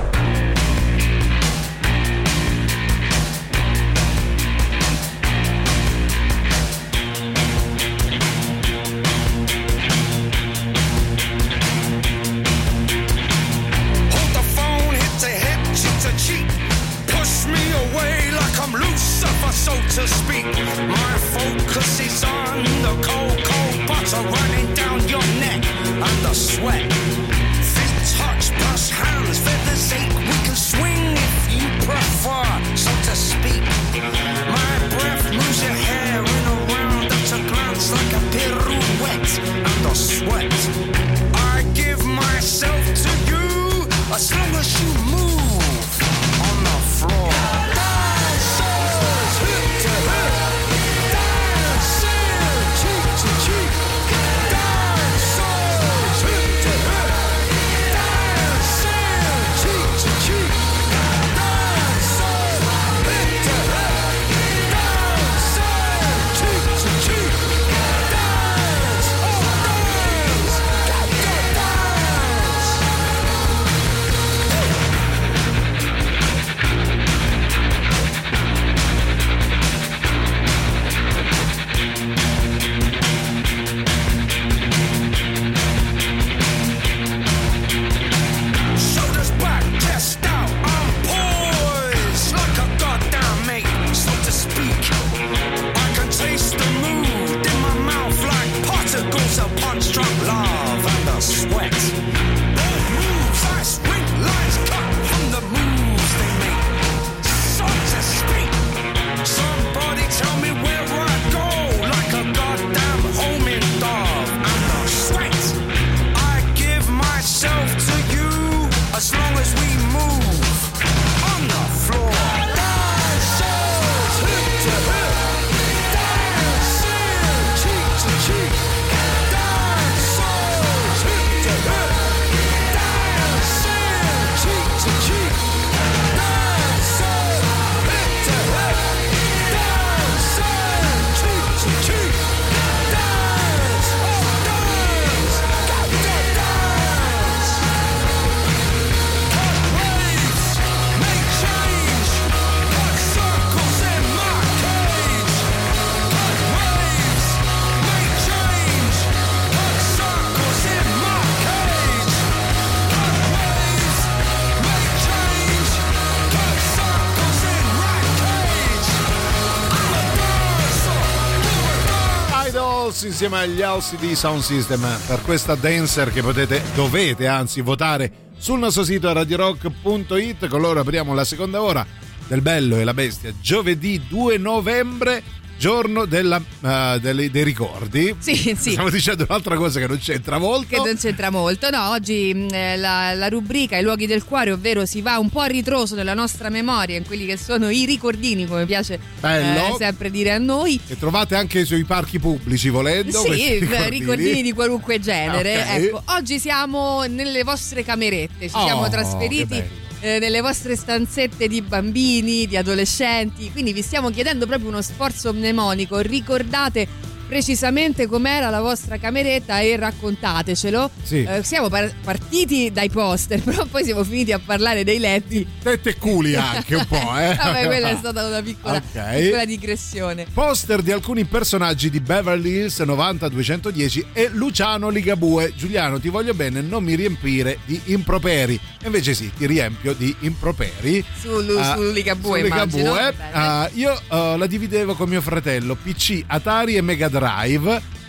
[173.07, 178.85] Insieme agli LCD Sound System per questa dancer che potete, dovete anzi votare sul nostro
[178.85, 180.49] sito radiorock.it.
[180.49, 181.87] Con loro apriamo la seconda ora
[182.27, 185.23] del Bello e la Bestia giovedì 2 novembre,
[185.63, 188.13] giorno della, eh, delle- dei ricordi.
[188.19, 188.71] Sì, sì.
[188.73, 190.67] Stiamo dicendo un'altra cosa che non c'entra molto.
[190.69, 191.91] Che non c'entra molto, no?
[191.91, 195.39] Oggi mh, eh, la, la rubrica I luoghi del cuore, ovvero si va un po'
[195.39, 200.11] a ritroso nella nostra memoria in quelli che sono i ricordini, come piace eh, sempre
[200.11, 200.81] dire a noi.
[200.85, 203.21] Che trovate anche sui parchi pubblici volendo.
[203.23, 205.61] Sì, beh, ricordini di qualunque genere.
[205.61, 205.69] Ok.
[205.69, 209.63] Ecco, oggi siamo nelle vostre camerette, ci Oh, siamo trasferiti.
[210.03, 215.33] Eh, nelle vostre stanzette di bambini, di adolescenti, quindi vi stiamo chiedendo proprio uno sforzo
[215.33, 216.01] mnemonico.
[216.01, 216.89] Ricordate
[217.33, 220.91] precisamente com'era la vostra cameretta e raccontatecelo.
[221.03, 221.23] Sì.
[221.23, 225.47] Eh, siamo par- partiti dai poster, però poi siamo finiti a parlare dei letti.
[225.63, 227.35] Tette e culi anche un po', eh.
[227.35, 229.19] Vabbè, quella è stata una piccola, Ok.
[229.19, 230.27] piccola digressione.
[230.31, 235.55] Poster di alcuni personaggi di Beverly Hills 90-210 e Luciano Ligabue.
[235.57, 238.61] Giuliano, ti voglio bene, non mi riempire di improperi.
[238.85, 241.03] Invece sì, ti riempio di improperi.
[241.19, 242.45] Su, Ah, su Ligabue, su.
[242.45, 243.15] Ligabue.
[243.33, 247.21] Ah, io eh, la dividevo con mio fratello, PC, Atari e Mega Drive.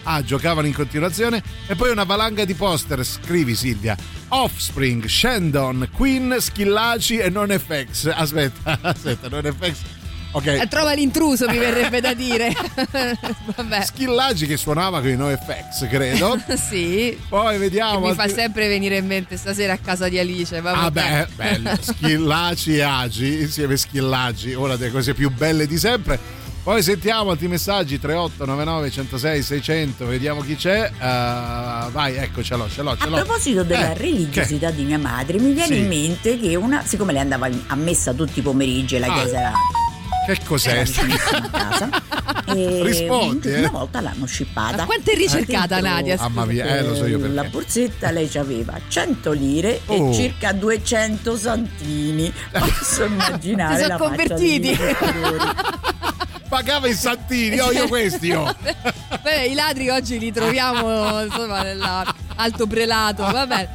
[0.05, 1.41] Ah, giocavano in continuazione.
[1.67, 3.95] E poi una valanga di poster, scrivi Silvia.
[4.29, 8.11] Offspring, Shandon, Queen, Schillaci e Non FX.
[8.13, 9.75] Aspetta, aspetta, Non FX.
[10.35, 10.47] Ok.
[10.47, 12.51] Eh, Trova l'intruso, mi verrebbe da dire.
[13.55, 13.83] Vabbè.
[13.85, 16.37] Schillaggi che suonava con i NoFX, credo.
[16.57, 17.15] sì.
[17.29, 18.07] Poi Che vediamo.
[18.07, 20.59] mi fa sempre venire in mente stasera a casa di Alice.
[20.59, 21.27] Ma Ah vabbè.
[21.35, 21.77] beh, bello.
[21.79, 26.19] Schillaggi e Agi, insieme Schillaggi, una delle cose più belle di sempre.
[26.63, 30.89] Poi sentiamo altri messaggi 3899 106 600, vediamo chi c'è.
[30.93, 33.15] Uh, vai, ecco, ce l'ho, ce l'ho, ce A l'ho.
[33.17, 35.79] proposito della Eh, religiosità di mia madre, mi viene Sì.
[35.79, 39.19] in mente che una, siccome lei andava a messa tutti i pomeriggi e la Ah.
[39.19, 39.51] chiesa era
[40.25, 40.79] Che cos'è?
[40.85, 41.89] a casa,
[42.55, 43.59] Rispondi, eh.
[43.59, 44.77] una volta l'hanno scippata.
[44.77, 46.15] Ma quanto è ricercata, Dentro Nadia?
[46.17, 47.33] Mamma mia, eh, lo so io perché.
[47.33, 50.11] La borsetta lei aveva 100 lire Oh.
[50.11, 52.31] e circa 200 santini.
[52.57, 54.77] Posso immaginare Si sono convertiti.
[56.53, 58.55] Pagava i santini, oh, io questi ho.
[59.23, 63.69] Beh, i ladri oggi li troviamo insomma nell'alto prelato, vabbè.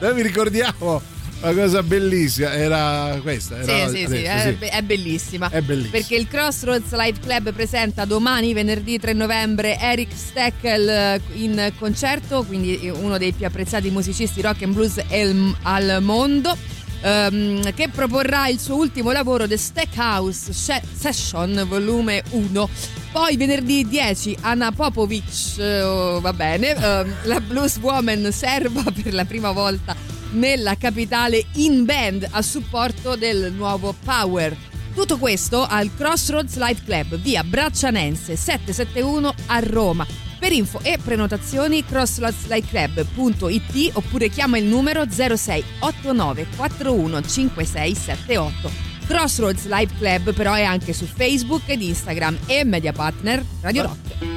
[0.00, 1.00] Noi vi ricordiamo
[1.40, 3.62] una cosa bellissima, era questa.
[3.62, 5.48] Sì, Era sì, sì, adesso, è, be- è bellissima.
[5.50, 5.92] È bellissima.
[5.92, 12.42] Perché il Crossroads Live Club presenta domani, venerdì 3 novembre, Eric Steckel eh, in concerto,
[12.42, 16.56] quindi uno dei più apprezzati musicisti rock and blues el- al mondo.
[17.04, 22.68] Ehm, che proporrà il suo ultimo lavoro The Stackhouse She- Session volume 1
[23.12, 29.12] poi venerdì 10 Anna Popovic eh, oh, va bene ehm, la blues woman serba per
[29.12, 34.56] la prima volta nella capitale in band a supporto del nuovo Power.
[34.94, 40.23] Tutto questo al Crossroads Live Club, via Braccianense 771 a Roma.
[40.38, 48.92] Per info e prenotazioni crossroadsliveclub.it oppure chiama il numero 0689 41 5678.
[49.06, 54.33] Crossroads Live Club però è anche su Facebook ed Instagram e media partner Radio Rock.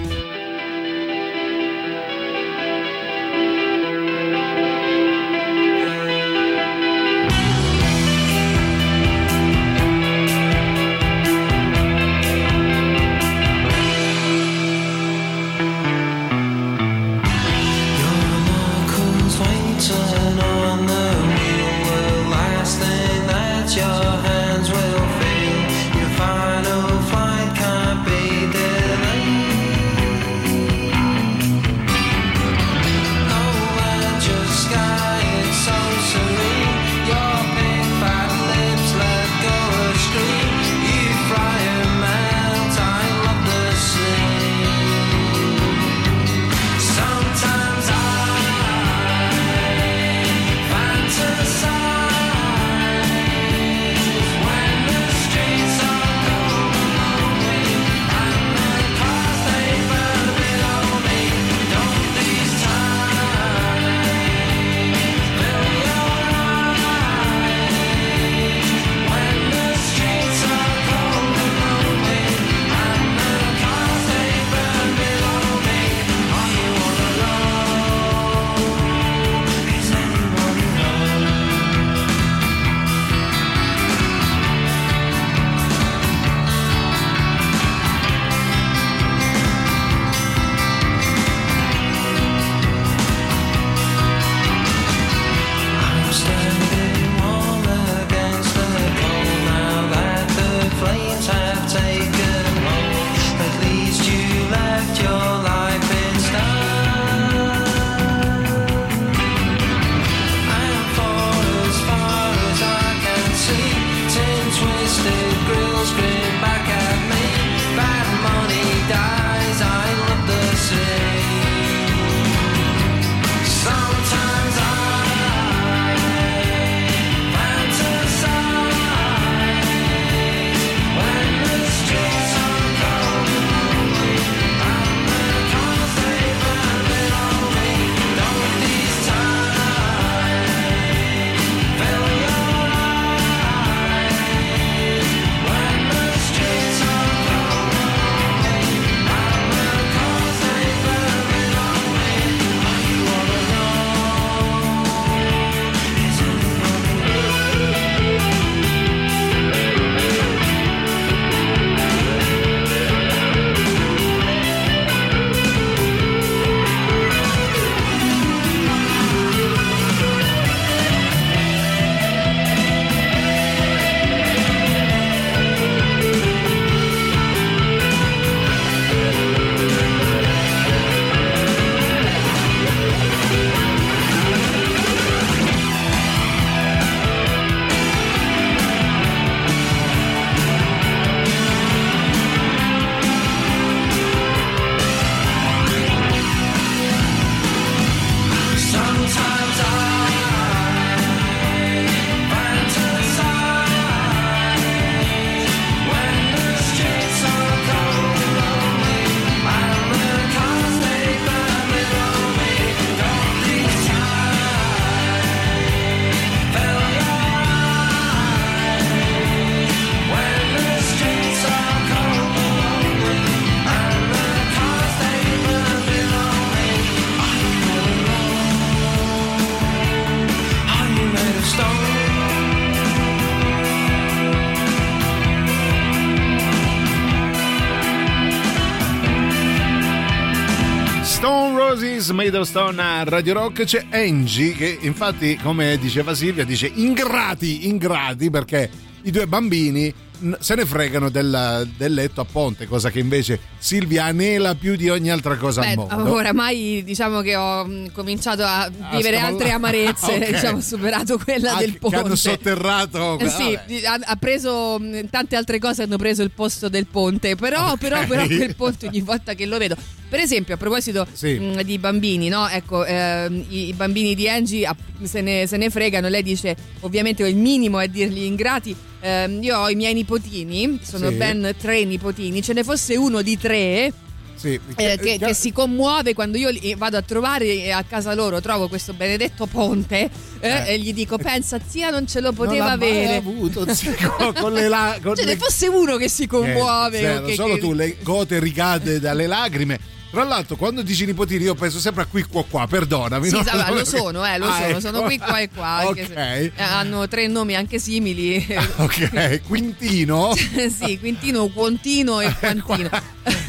[242.28, 246.70] She's Made of Stone a Radio Rock c'è Angie che infatti come diceva Silvia dice
[246.74, 248.70] ingrati, ingrati perché
[249.04, 249.94] i due bambini
[250.40, 254.90] se ne fregano del, del letto a ponte, cosa che invece Silvia anela più di
[254.90, 256.12] ogni altra cosa Beh, al mondo.
[256.12, 260.32] oramai diciamo che ho cominciato a vivere scavalla- altre amarezze, Ok.
[260.32, 261.96] diciamo, ho superato quella Ah, del ponte.
[261.98, 266.68] che hanno sotterrato Eh sì, ha, ha preso tante altre cose hanno preso il posto
[266.68, 267.78] del ponte, però, Ok.
[267.78, 269.78] però, però quel ponte ogni volta che lo vedo.
[270.10, 271.34] Per esempio, a proposito Sì.
[271.38, 272.48] mh, di bambini, no?
[272.48, 274.70] Ecco, ehm, i, i bambini di Angie
[275.04, 276.08] se ne, se ne fregano.
[276.08, 278.76] Lei dice, ovviamente, il minimo è dirgli ingrati.
[279.02, 281.16] Ehm, io ho i miei nipotini, sono Sì.
[281.16, 282.42] ben tre nipotini.
[282.42, 283.92] Ce ne fosse uno di tre.
[284.36, 288.40] Sì, eh, che, che si commuove quando io li vado a trovare a casa loro
[288.40, 290.02] trovo questo benedetto ponte
[290.40, 290.74] eh, Eh.
[290.74, 293.96] e gli dico pensa zia non ce lo Non poteva l'ha mai avere avuto, zia,
[294.40, 297.26] con- le la- con ce le- ne fosse uno che si commuove Eh, zero, o
[297.26, 299.80] che- solo che- tu, le gote rigate dalle lacrime.
[300.18, 303.28] Tra l'altro, quando dici nipotini, io penso sempre a qui, qua, qua, perdonami.
[303.28, 303.44] Sì, no?
[303.44, 304.80] sa- lo sono, eh, lo Ah, sono, ecco.
[304.80, 305.68] sono qui, qua e qua.
[305.68, 306.08] anche Ok.
[306.08, 308.44] se, eh, hanno tre nomi anche simili.
[308.78, 310.34] Ok, Quintino.
[310.76, 312.90] sì, Quintino, Quantino e Quantino.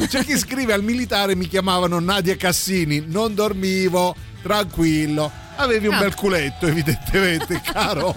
[0.08, 5.32] C'è chi scrive al militare mi chiamavano Nadia Cassini, non dormivo, tranquillo.
[5.56, 6.00] Avevi un Ah.
[6.00, 8.14] bel culetto, evidentemente, caro,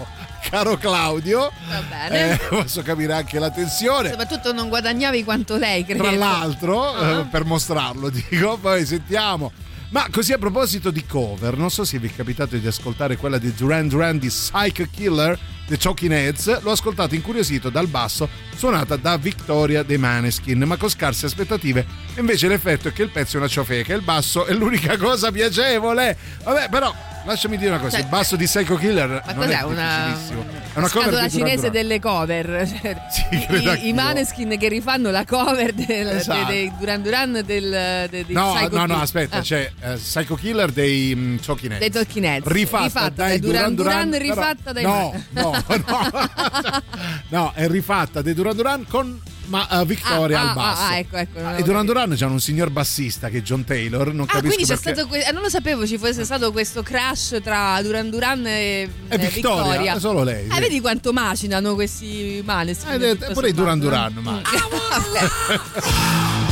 [0.48, 1.50] caro Claudio.
[1.68, 2.32] Va bene.
[2.32, 4.10] Eh, posso capire anche la tensione.
[4.10, 6.02] Soprattutto non guadagnavi quanto lei, credo.
[6.02, 7.20] Tra l'altro, Ah.
[7.20, 9.52] eh, per mostrarlo, dico, poi sentiamo.
[9.90, 13.36] Ma così a proposito di cover, non so se vi è capitato di ascoltare quella
[13.36, 18.96] di Duran Duran di Psycho Killer, The Talking Heads, l'ho ascoltata incuriosito dal basso, suonata
[18.96, 21.86] da Victoria dei Maneskin, ma con scarse aspettative.
[22.16, 26.14] Invece l'effetto è che il pezzo è una ciofeca, il basso è l'unica cosa piacevole.
[26.44, 26.94] Vabbè, però,
[27.24, 30.14] lasciami dire una cosa, Cioè, il basso di Psycho Killer Ma non cos'è è una.
[30.74, 32.68] È una cover di cinese delle cover?
[33.46, 33.88] Credo i.
[33.88, 36.46] I Maneskin che rifanno la cover del, Esatto.
[36.46, 39.94] de- dei Duran Duran del, de- di No, Psycho no, no, aspetta, Ah, c'è eh,
[39.94, 41.80] Psycho Killer dei mm, Talking Heads.
[41.80, 42.46] dei Talking Heads.
[42.46, 46.82] rifatta, Rifatta dai Duran Duran Duran, rifatta dai no, no, no,
[47.28, 50.82] no, è rifatta dai Duran Duran con ma, eh, Victoria Ah, al ah, basso.
[50.82, 53.64] ah, ecco, ecco, non Ah, I Duran Duran c'hanno un signor bassista che è John
[53.64, 54.92] Taylor, non Ah, capisco quindi c'è perché.
[55.00, 58.80] stato que- eh, non lo sapevo ci fosse stato questo crash tra Duran Duran e,
[58.82, 60.60] E eh, Victoria, solo lei, Eh, sì.
[60.60, 63.02] vedi quanto macinano questi Maneskin.
[63.02, 64.42] Eh, eh, pure i Duran sommato, Duran,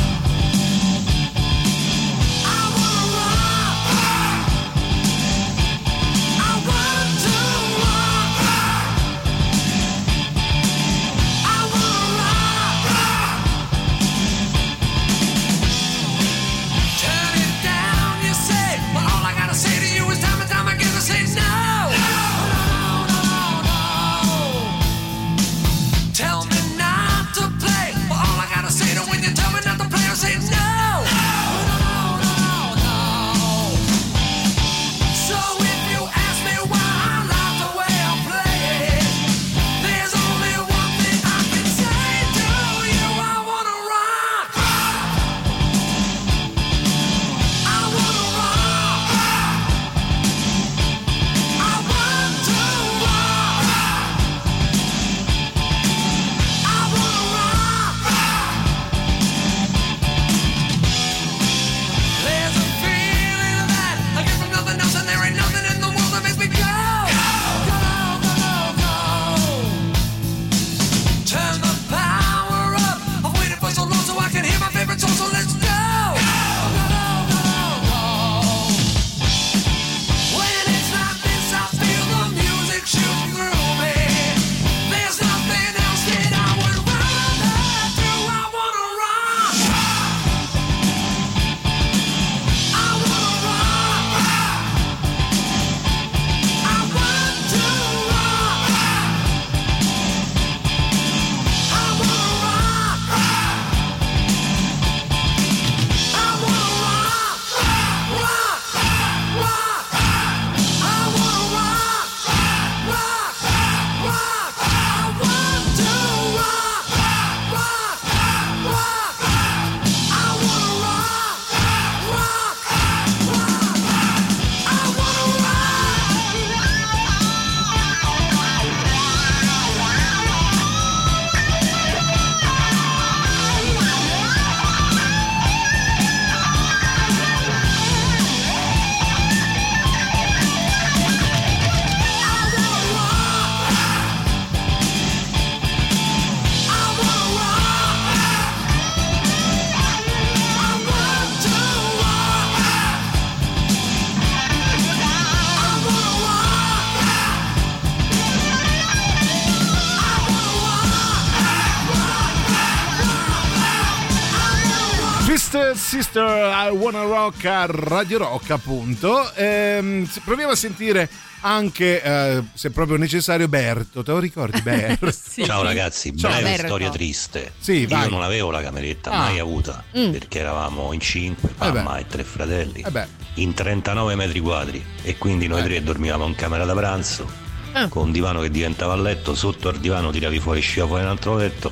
[165.91, 171.09] Sister I Wanna Rock a Radio Rock appunto Ehm, proviamo a sentire
[171.41, 175.11] anche eh, se proprio necessario Berto te lo ricordi Berto?
[175.43, 176.65] Ciao ragazzi, Ciao, breve Berto.
[176.67, 177.51] storia triste.
[177.59, 178.03] Sì, vai.
[178.03, 179.17] Io non avevo la cameretta Ah.
[179.17, 180.11] mai avuta Mm.
[180.11, 183.07] perché eravamo in cinque, Eh mamma e tre fratelli, Eh
[183.41, 187.29] in 39 metri quadri e quindi noi tre dormivamo in camera da pranzo
[187.73, 187.87] Ah.
[187.89, 191.35] con un divano che diventava letto, sotto al divano tiravi fuori usciva fuori un altro
[191.35, 191.71] letto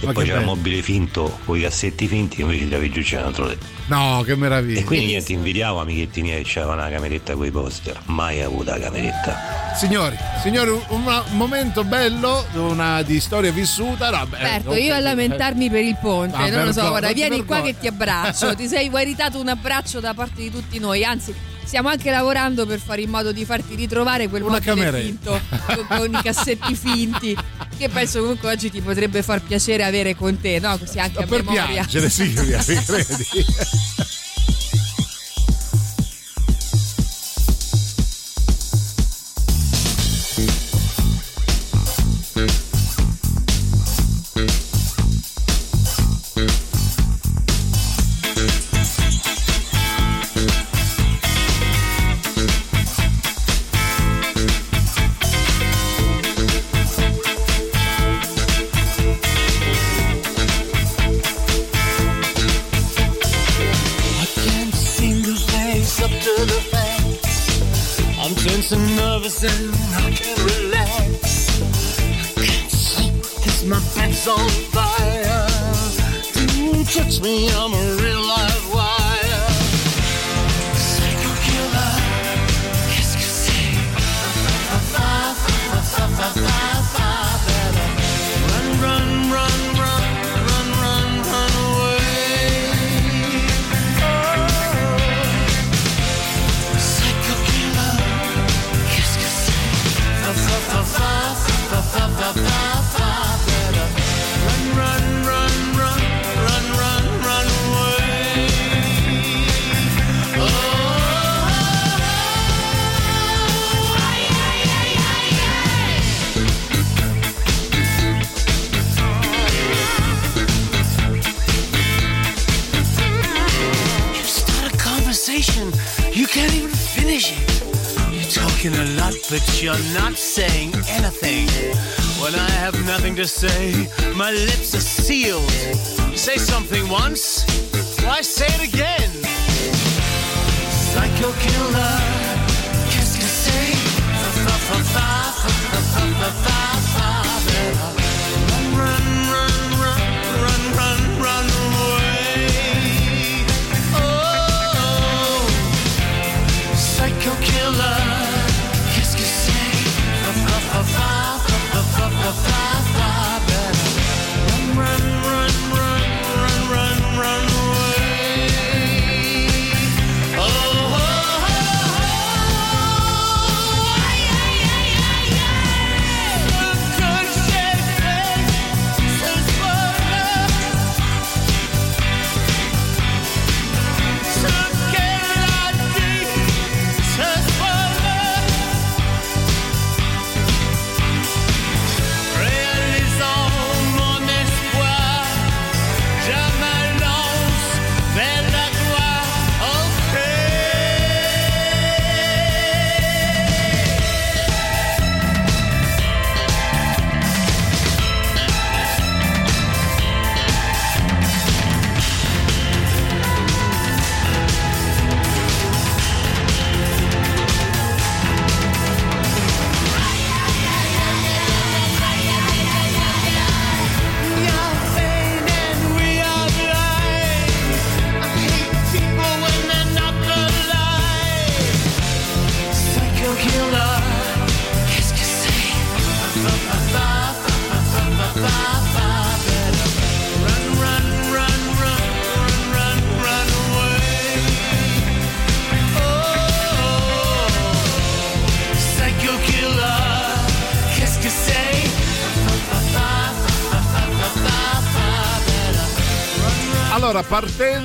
[0.00, 0.54] e Ma poi c'era il bello.
[0.56, 3.64] mobile finto con i cassetti finti che invece tiravi giù c'era un altro letto.
[3.86, 7.50] no che meraviglia E quindi niente, invidiavo amichetti miei che c'avevano una cameretta con i
[7.50, 9.38] poster, mai avuta la cameretta.
[9.76, 15.70] signori signori un, momento bello una di storia vissuta no, beh, Certo, io a lamentarmi
[15.70, 18.88] per il ponte, Ma non lo so, guarda, vieni qua che ti abbraccio, ti sei
[18.90, 21.34] meritato un abbraccio da parte di tutti noi, anzi
[21.64, 24.98] stiamo anche lavorando per fare in modo di farti ritrovare quel Una mobile cameretta.
[25.06, 27.34] finto con, con i cassetti finti
[27.76, 30.78] che penso comunque oggi ti potrebbe far piacere avere con te, no?
[30.78, 31.64] Così anche a per memoria.
[31.84, 33.26] piangere Silvia mi credi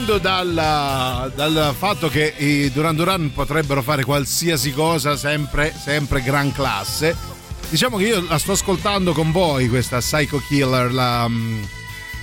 [0.10, 6.52] partendo dal, dal fatto che i Duran Duran potrebbero fare qualsiasi cosa, sempre, sempre gran
[6.52, 7.15] classe,
[7.69, 11.64] diciamo che io la sto ascoltando con voi, questa Psycho Killer, la, mm,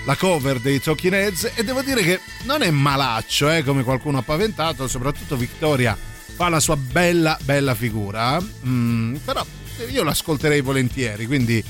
[0.04, 4.18] la cover dei Talking Heads e devo dire che non è malaccio eh, come qualcuno
[4.18, 5.96] ha paventato, soprattutto Victoria
[6.34, 9.44] fa la sua bella bella figura, mm, però
[9.88, 11.62] io l'ascolterei volentieri, quindi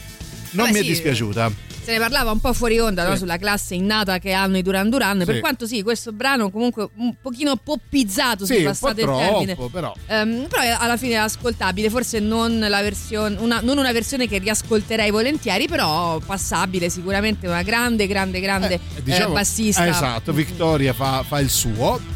[0.53, 1.51] non Beh, mi è sì, dispiaciuta.
[1.87, 3.13] Se ne parlava un po' fuori onda no?
[3.13, 3.19] Sì.
[3.19, 5.23] sulla classe innata che hanno i Duran Duran.
[5.25, 5.41] Per Sì.
[5.41, 9.57] quanto sì, questo brano comunque un pochino poppizzato, Sì, se po' passate il termine.
[9.71, 9.95] però.
[10.09, 14.39] Ehm, però alla fine è ascoltabile, forse non, la versione, una, non una versione che
[14.39, 19.85] riascolterei volentieri, però passabile, sicuramente una grande, grande, grande eh, Diciamo- bassista.
[19.85, 22.15] eh, esatto, Victoria fa, fa il suo.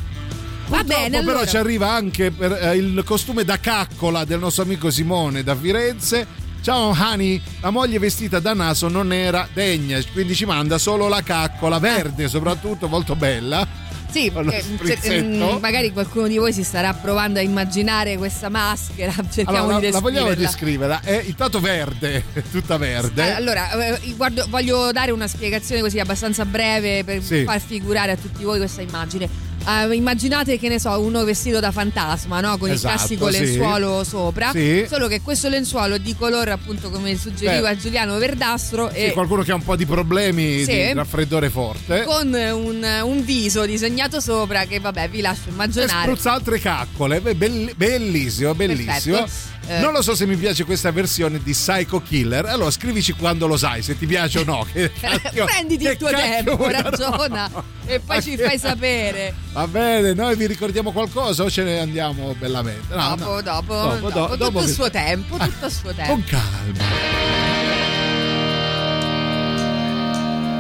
[0.67, 1.47] Va bene, però allora.
[1.47, 6.25] ci arriva anche per, eh, il costume da caccola del nostro amico Simone da Firenze.
[6.63, 11.23] Ciao Hani, la moglie vestita da naso non era degna, quindi ci manda solo la
[11.23, 13.67] caccola verde, soprattutto molto bella.
[14.11, 15.55] Sì, lo eh, sprizzetto.
[15.55, 19.13] mm, magari qualcuno di voi si starà provando a immaginare questa maschera.
[19.31, 20.99] Cerchiamo Allora, di la vogliamo descriverla.
[20.99, 21.01] descriverla?
[21.03, 23.35] È intanto verde, tutta verde.
[23.35, 27.45] Allora, eh, guardo- voglio dare una spiegazione così abbastanza breve per Sì.
[27.45, 29.29] far figurare a tutti voi questa immagine.
[29.67, 32.57] Eh, immaginate che ne so, uno vestito da fantasma, no?
[32.59, 33.41] Con Esatto, il classico sì.
[33.41, 34.51] lenzuolo sopra.
[34.53, 34.87] Sì.
[34.89, 37.77] Solo che questo lenzuolo è di colore, appunto, come suggeriva Beh.
[37.79, 40.73] Giuliano, verdastro Sì, e qualcuno che ha un po' di problemi Sì.
[40.73, 42.05] di raffreddore forte.
[42.05, 46.03] con un, un viso disegnato sopra che vabbè vi lascio E immaginare.
[46.03, 49.17] spruzza altre caccole, bell- bellissimo, bellissimo.
[49.19, 49.49] Perfetto.
[49.67, 49.79] Eh.
[49.81, 52.47] Non lo so se mi piace questa versione di Psycho Killer.
[52.47, 54.67] Allora scrivici quando lo sai, se ti piace o no.
[54.73, 57.63] Che cacchio- Prenditi che il tuo tempo, ragiona no.
[57.87, 59.33] e poi ci fai sapere.
[59.53, 62.95] Va bene, noi vi ricordiamo qualcosa o ce ne andiamo bellamente?
[62.95, 63.41] No, dopo, no.
[63.43, 66.13] dopo, Dopo, dopo, do- tutto dopo il che- suo tempo, tutto il suo tempo.
[66.13, 67.89] Con calma.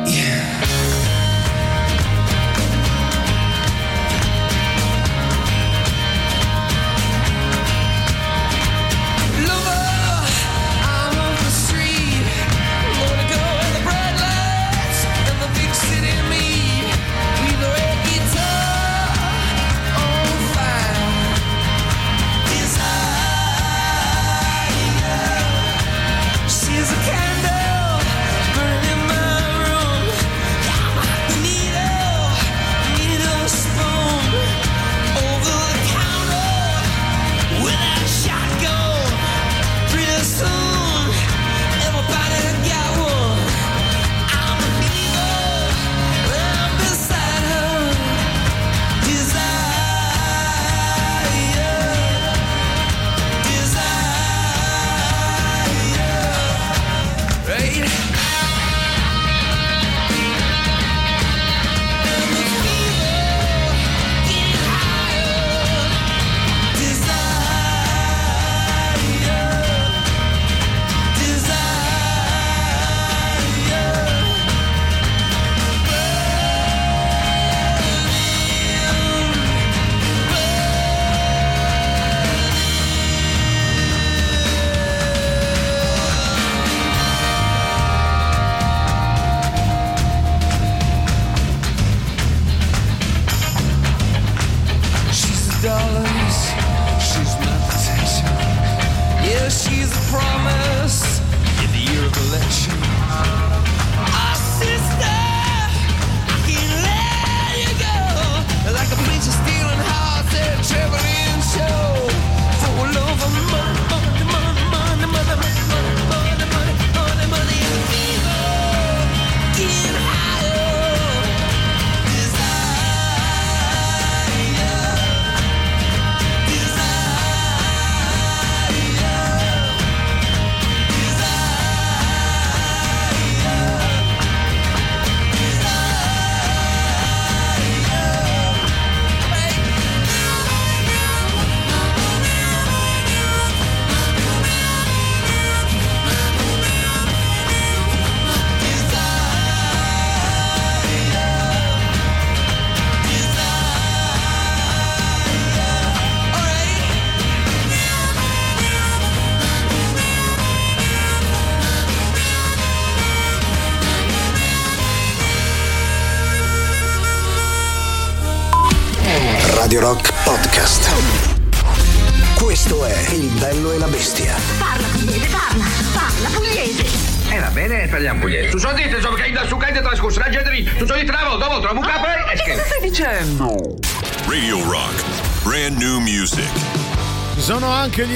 [0.04, 0.49] Lover,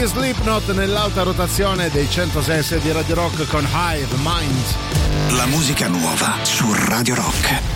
[0.06, 4.76] Slipknot nell'alta rotazione dei 106 di Radio Rock con Hive Minds.
[5.36, 7.73] La musica nuova su Radio Rock.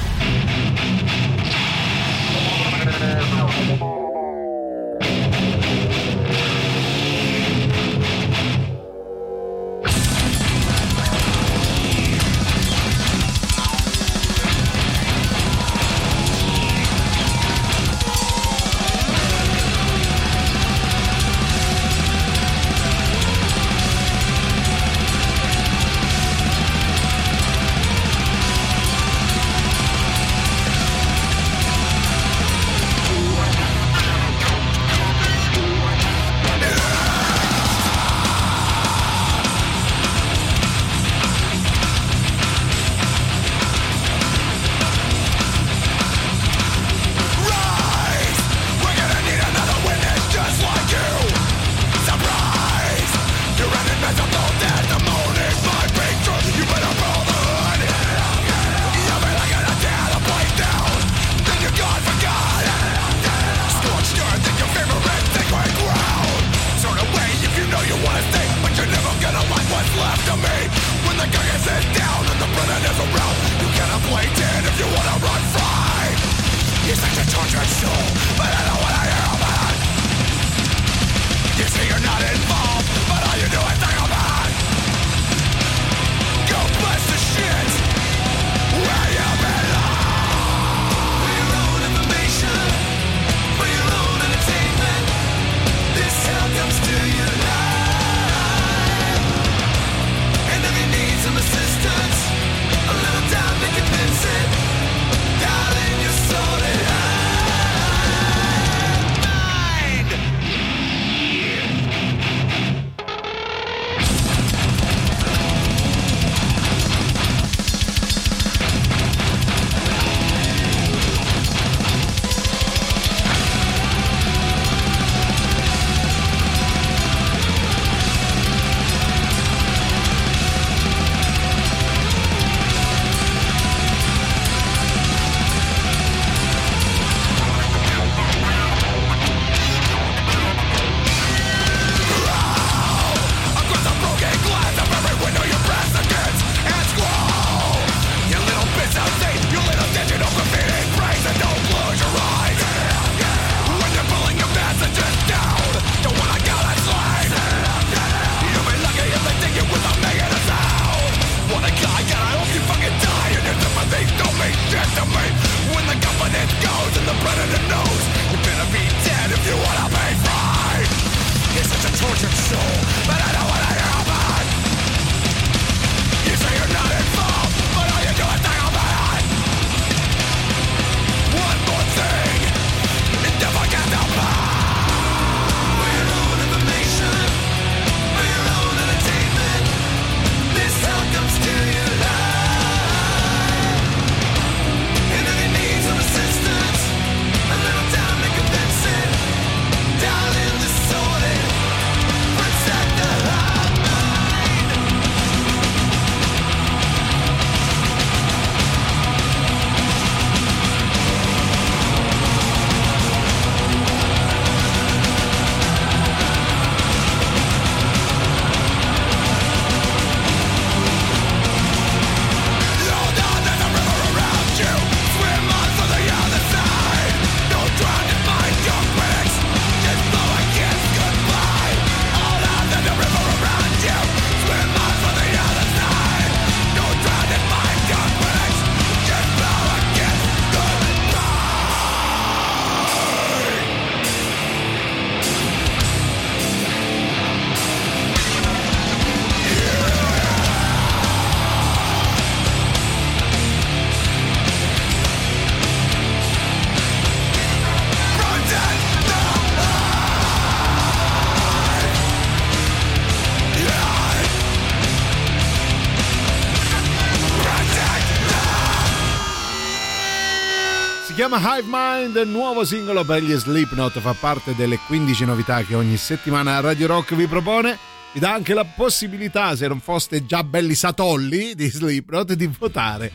[271.29, 275.99] chiama Hive Mind, nuovo singolo per gli Slipknot, fa parte delle 15 novità che ogni
[275.99, 277.77] settimana Radio Rock vi propone.
[278.13, 283.13] Vi dà anche la possibilità, se non foste già belli satolli di Slipknot, di votare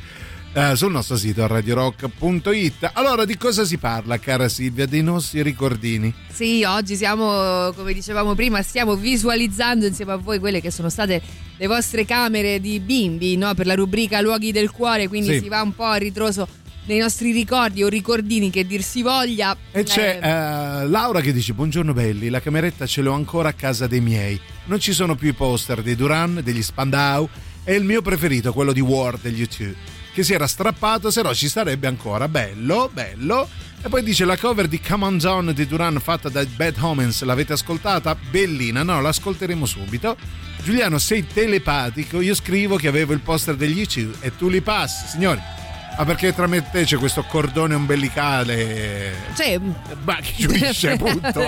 [0.53, 2.91] eh, sul nostro sito radiorock.it.
[2.93, 4.85] Allora, di cosa si parla, cara Silvia?
[4.85, 6.13] Dei nostri ricordini?
[6.31, 11.19] Sì, oggi siamo, come dicevamo prima, stiamo visualizzando insieme a voi quelle che sono state
[11.57, 13.55] le vostre camere di bimbi no?
[13.55, 15.39] per la rubrica Luoghi del Cuore, quindi sì.
[15.39, 16.47] si va un po' a ritroso
[16.85, 19.55] dei nostri ricordi o ricordini che dir si voglia.
[19.71, 23.53] E c'è Eh, eh, Laura che dice: Buongiorno belli, la cameretta ce l'ho ancora a
[23.53, 24.39] casa dei miei.
[24.65, 27.27] Non ci sono più i poster dei Duran, degli Spandau.
[27.63, 29.73] E il mio preferito, quello di War degli U2,
[30.13, 32.27] che si era strappato, se no ci starebbe ancora.
[32.27, 33.47] Bello, bello.
[33.81, 37.23] E poi dice: La cover di Come On Down di Duran fatta da Bad Homens,
[37.23, 38.15] l'avete ascoltata?
[38.15, 40.17] Bellina, no, l'ascolteremo subito.
[40.63, 42.21] Giuliano, sei telepatico.
[42.21, 45.41] Io scrivo che avevo il poster degli U2 e tu li passi, signori.
[45.95, 49.13] Ah, perché tra me e te c'è questo cordone ombelicale.
[49.35, 49.59] Cioè,
[50.03, 51.39] Ma che giurisce, punto.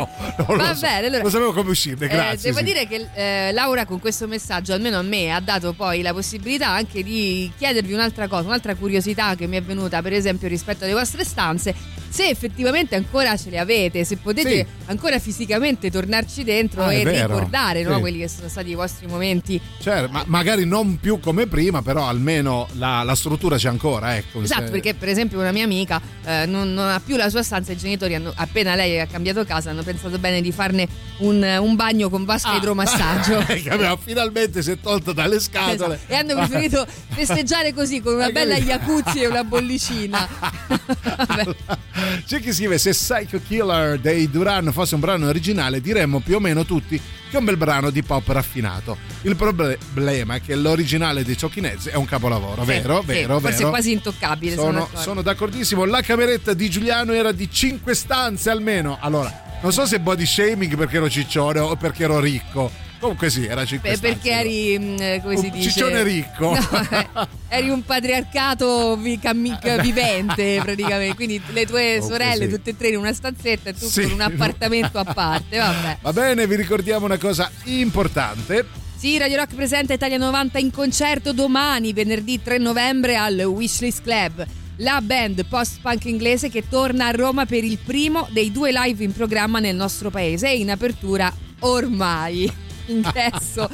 [0.47, 0.81] Non Va lo so.
[0.81, 2.51] bene, allora- Non sapevo come uscirne, Eh, grazie.
[2.51, 2.63] devo sì.
[2.63, 6.69] dire che eh, Laura con questo messaggio, almeno a me, ha dato poi la possibilità
[6.69, 10.93] anche di chiedervi un'altra cosa, un'altra curiosità che mi è venuta, per esempio, rispetto alle
[10.93, 11.73] vostre stanze,
[12.15, 14.65] se effettivamente ancora ce le avete, se potete Sì.
[14.85, 17.99] ancora fisicamente tornarci dentro Ah, e ricordare no, Sì.
[17.99, 19.59] quelli che sono stati i vostri momenti.
[19.81, 24.41] Cioè, ma magari non più come prima, però almeno la, la struttura c'è ancora, ecco.
[24.41, 27.43] Esatto, Se- perché per esempio una mia amica eh, non, non ha più la sua
[27.43, 30.87] stanza, i genitori hanno, appena lei ha cambiato casa hanno pensato bene di farne
[31.17, 32.55] un, un bagno con vasca Ah.
[32.55, 33.43] idromassaggio.
[33.61, 35.95] che aveva finalmente si è tolto dalle scatole.
[35.95, 36.13] Esatto.
[36.13, 40.27] E hanno preferito festeggiare così con una bella jacuzzi e una bollicina.
[42.25, 46.39] C'è chi scrive: Se Psycho Killer dei Duran fosse un brano originale, diremmo più o
[46.39, 46.99] meno tutti
[47.29, 48.97] che è un bel brano di pop raffinato.
[49.23, 52.99] Il problema è che l'originale dei Ciochinezzi è un capolavoro, Sì, vero?
[53.01, 53.69] sì, vero, forse vero.
[53.69, 54.55] quasi intoccabile.
[54.55, 55.01] Sono, Sono, d'accordo.
[55.01, 55.85] sono d'accordissimo.
[55.85, 58.97] La cameretta di Giuliano era di 5 stanze almeno.
[59.01, 62.71] Allora, non so se body shaming perché ero ciccione o perché ero ricco.
[62.99, 65.69] Comunque sì, era 5 Beh, perché eri, mm, eh, come si dice?
[65.69, 66.53] ciccione ricco.
[66.65, 71.15] No, eh, eri un patriarcato cammi- vivente praticamente.
[71.15, 72.51] Quindi le tue Comunque sorelle, sì.
[72.55, 74.03] tutte e tre in una stanzetta e tu Sì.
[74.03, 75.57] con un appartamento a parte.
[75.57, 75.97] Vabbè.
[76.01, 78.65] Va bene, vi ricordiamo una cosa importante.
[78.97, 84.45] Sì, Radio Rock presenta Italia 90 in concerto domani, venerdì 3 novembre al Wishlist Club.
[84.77, 89.13] La band post-punk inglese che torna a Roma per il primo dei due live in
[89.13, 92.51] programma nel nostro paese e in apertura ormai.
[92.87, 93.69] Ingresso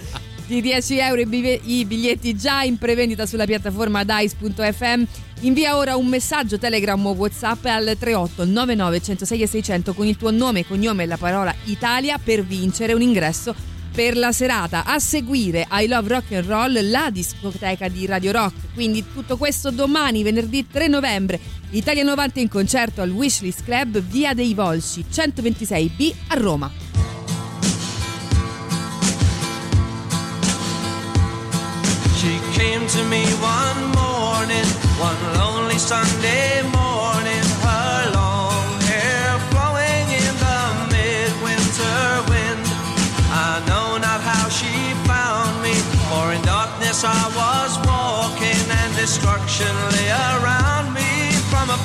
[0.51, 5.03] di 10 euro i biglietti già in prevendita sulla piattaforma dice.fm.
[5.41, 10.17] Invia ora un messaggio Telegram o WhatsApp al 38 99 106 e 600 con il
[10.17, 13.55] tuo nome, cognome e la parola Italia per vincere un ingresso
[13.93, 14.83] per la serata.
[14.85, 18.73] A seguire I Love Rock and Roll, la discoteca di Radio Rock.
[18.73, 21.39] Quindi tutto questo domani, venerdì 3 novembre.
[21.71, 26.71] Italia 90 in concerto al Wishlist Club, via dei Volsci, 126B a Roma.
[32.61, 34.67] Came to me one morning,
[35.09, 37.45] one lonely Sunday morning.
[37.65, 40.61] Her long hair flowing in the
[40.93, 42.65] midwinter wind.
[43.49, 44.73] I know not how she
[45.09, 45.73] found me,
[46.09, 51.11] for in darkness I was walking, and destruction lay around me
[51.49, 51.79] from a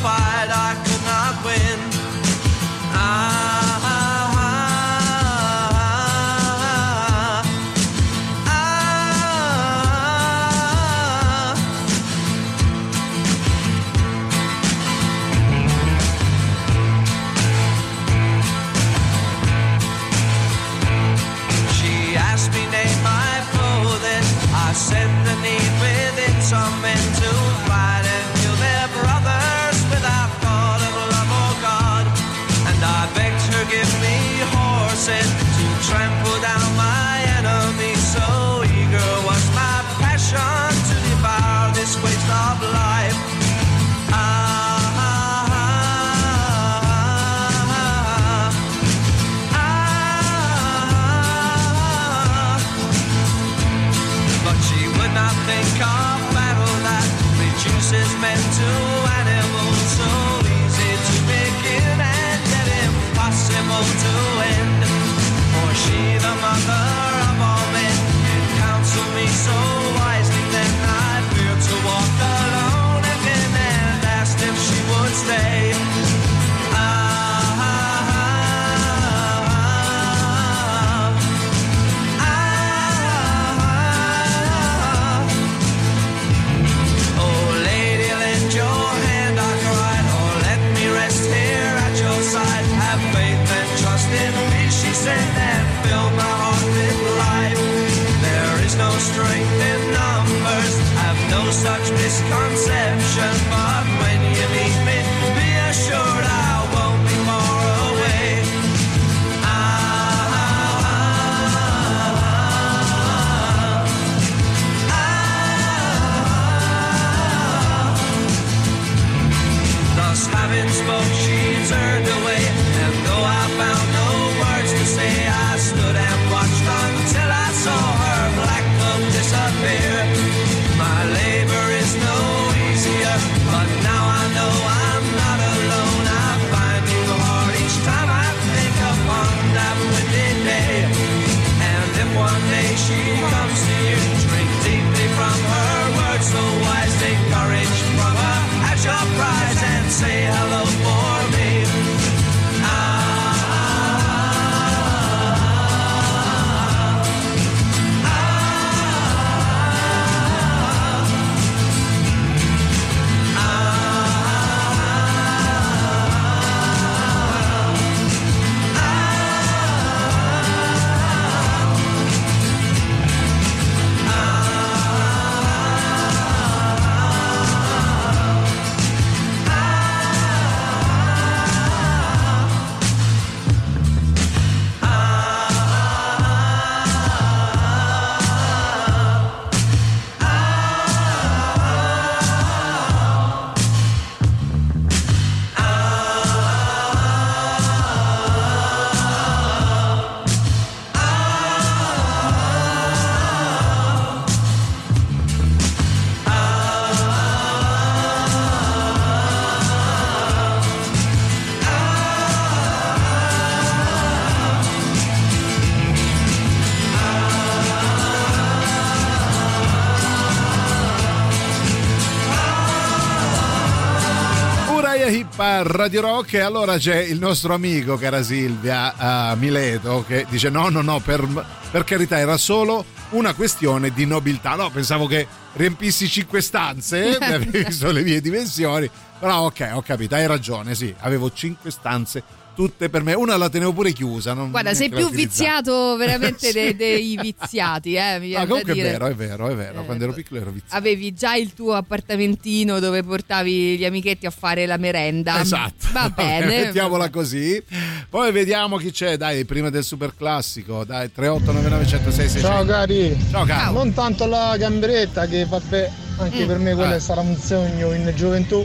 [225.57, 230.51] a Radio Rock e allora c'è il nostro amico, cara Silvia, a Mileto, che dice
[230.51, 231.27] no, no, no, per,
[231.71, 234.55] per carità era solo una questione di nobiltà.
[234.55, 240.15] No, pensavo che riempissi cinque stanze, avevi visto le mie dimensioni, però ok, ho capito,
[240.15, 242.23] hai ragione, sì, avevo cinque stanze
[242.57, 244.33] tutte per me, una la tenevo pure chiusa.
[244.33, 246.53] Non, Guarda, sei più viziato veramente Sì.
[246.53, 248.91] dei, dei viziati, eh, mi viene Ah, comunque è dire.
[248.93, 249.81] vero, è vero, è vero.
[249.83, 250.75] Eh, Quando ero piccolo ero viziato.
[250.77, 255.41] Avevi già il tuo appartamentino dove portavi gli amichetti a fare la merenda.
[255.41, 255.87] Esatto.
[255.93, 256.47] Va bene.
[256.47, 257.63] Mettiamola così.
[258.09, 260.85] Poi vediamo chi c'è, dai, prima del super classico.
[260.85, 263.17] Dai, 3899 Ciao cari.
[263.31, 263.73] Ciao caro.
[263.73, 266.47] Non tanto la gamberetta che vabbè, anche Mm.
[266.47, 266.97] per me quello Eh.
[266.97, 268.65] è stato un sogno in gioventù.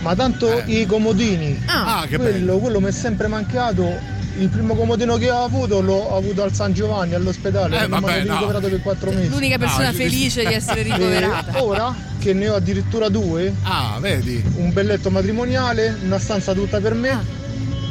[0.00, 1.60] Ma tanto i comodini.
[1.66, 4.16] Ah, che quello, quello mi è sempre mancato.
[4.38, 7.82] Il primo comodino che ho avuto l'ho avuto al San Giovanni all'ospedale.
[7.82, 8.34] Eh, vabbè, no.
[8.34, 9.28] ricoverato per quattro mesi.
[9.30, 11.58] L'unica persona No, felice di essere ricoverata.
[11.58, 14.40] E ora che ne ho addirittura due, ah, vedi?
[14.56, 16.96] un belletto matrimoniale, una stanza tutta per Ah.
[16.96, 17.24] me,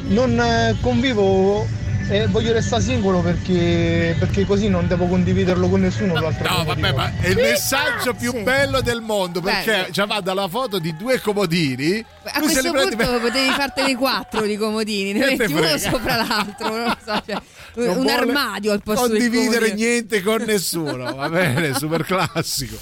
[0.08, 1.68] non eh, convivo
[2.10, 6.94] e voglio restare singolo perché, perché così non devo condividerlo con nessuno l'altro No, vabbè,
[6.94, 9.92] ma è il messaggio più bello del mondo perché Bello.
[9.92, 12.04] già va dalla foto di due comodini.
[12.24, 16.70] A questo li prendi punto potevi fartene quattro di comodini, ne metti uno sopra l'altro,
[16.70, 17.42] non lo so, cioè,
[17.76, 21.14] Non un armadio al posto condividere niente con nessuno.
[21.14, 22.78] Va bene, super classico.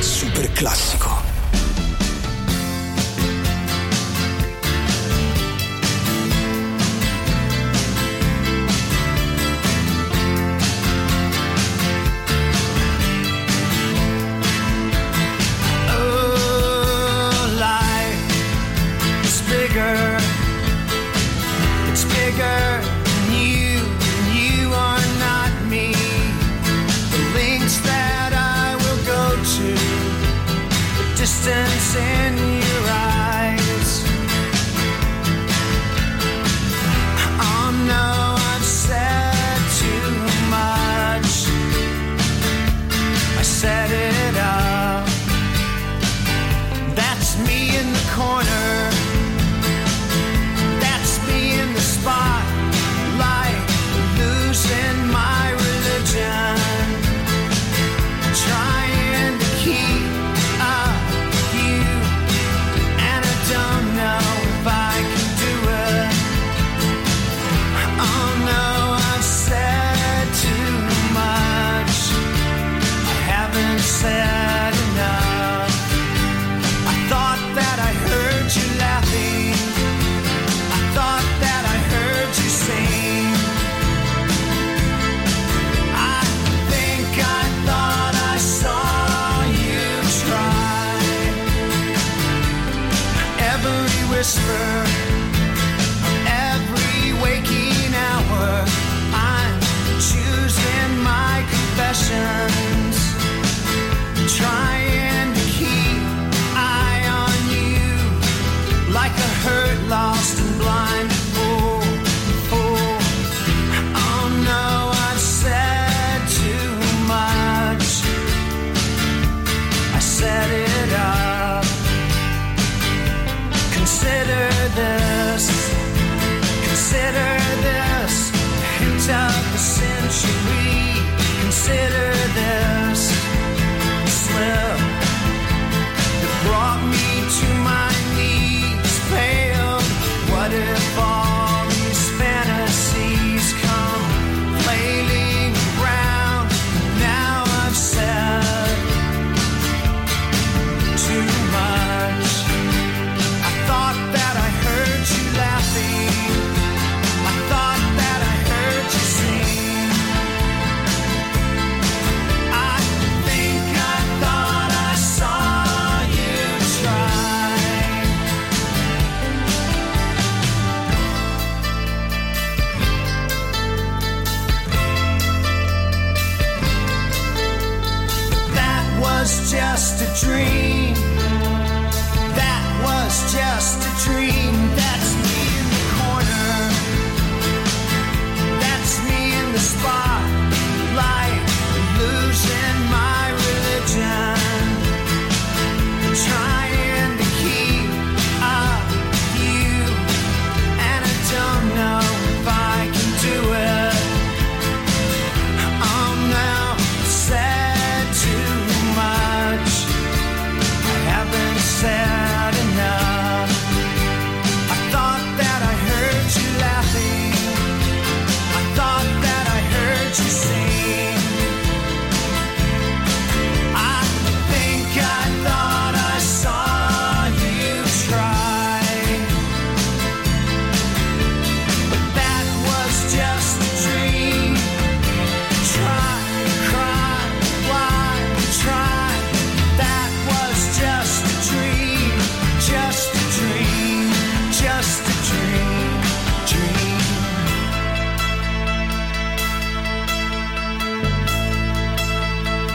[0.00, 1.25] Super classico.
[31.26, 32.65] Distance in your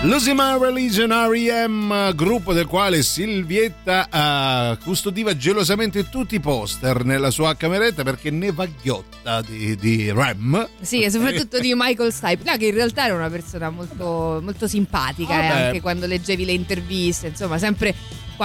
[0.04, 7.30] Losing My Religion R.E.M., gruppo del quale Silvietta eh, custodiva gelosamente tutti i poster nella
[7.30, 10.68] sua cameretta perché ne va ghiotta di, di Rem.
[10.82, 14.68] Sì, e soprattutto di Michael Stipe, no, che in realtà era una persona molto, molto
[14.68, 17.94] simpatica, eh, anche quando leggevi le interviste, insomma, sempre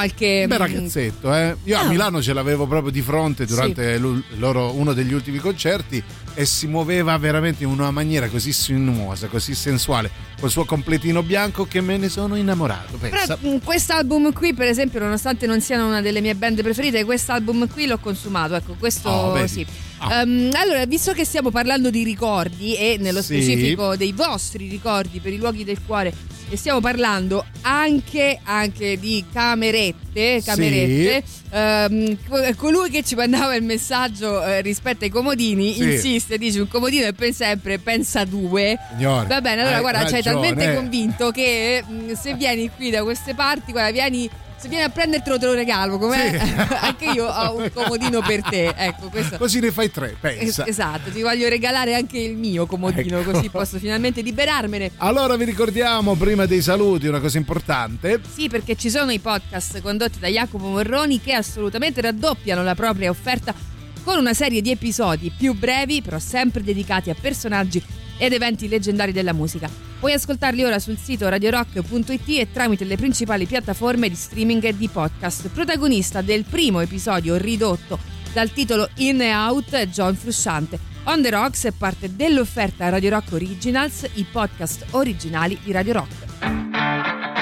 [0.00, 0.44] qualche...
[0.46, 1.56] Bel mm, ragazzetto, eh.
[1.64, 1.88] Io a Ah.
[1.88, 6.02] Milano ce l'avevo proprio di fronte durante lu- loro- uno degli ultimi concerti
[6.34, 11.64] e si muoveva veramente in una maniera così sinuosa, così sensuale, col suo completino bianco
[11.66, 12.98] che me ne sono innamorato.
[12.98, 13.38] Pensa.
[13.38, 17.66] Però mm, quest'album qui, per esempio, nonostante non siano una delle mie band preferite, quest'album
[17.72, 18.54] qui l'ho consumato.
[18.54, 19.64] Ecco, questo Oh, sì.
[20.10, 23.40] Ehm, allora, visto che stiamo parlando di ricordi e nello Sì.
[23.40, 26.12] specifico dei vostri ricordi per i luoghi del cuore,
[26.48, 31.24] e stiamo parlando anche, anche di camerette, camerette.
[31.50, 35.82] ehm, co- colui che ci mandava il messaggio eh, rispetto ai comodini Sì.
[35.82, 38.78] insiste, dice un comodino e poi sempre pensa due.
[38.96, 40.74] Signore, Va bene, allora hai guarda, c'hai ragione, talmente eh.
[40.76, 44.30] convinto che mh, se vieni qui da queste parti, guarda, vieni.
[44.66, 46.34] Se vieni a prendertelo te lo regalo, com'è?
[46.82, 48.74] Anche io ho un comodino per te.
[48.76, 49.36] Ecco, questo.
[49.38, 50.64] Così ne fai tre, pensa.
[50.64, 53.30] Es- esatto, ti voglio regalare anche il mio comodino, Ecco.
[53.30, 54.90] così posso finalmente liberarmene.
[54.96, 58.20] Allora vi ricordiamo prima dei saluti una cosa importante.
[58.28, 63.08] Sì, perché ci sono i podcast condotti da Jacopo Morroni che assolutamente raddoppiano la propria
[63.08, 63.54] offerta
[64.02, 67.80] con una serie di episodi più brevi, però sempre dedicati a personaggi
[68.18, 69.68] ed eventi leggendari della musica.
[69.98, 74.88] Puoi ascoltarli ora sul sito radiorock.it e tramite le principali piattaforme di streaming e di
[74.88, 75.48] podcast.
[75.48, 77.98] Protagonista del primo episodio ridotto
[78.32, 80.78] dal titolo In e Out John Frusciante.
[81.04, 87.35] On the Rocks è parte dell'offerta Radio Rock Originals, i podcast originali di Radio Rock.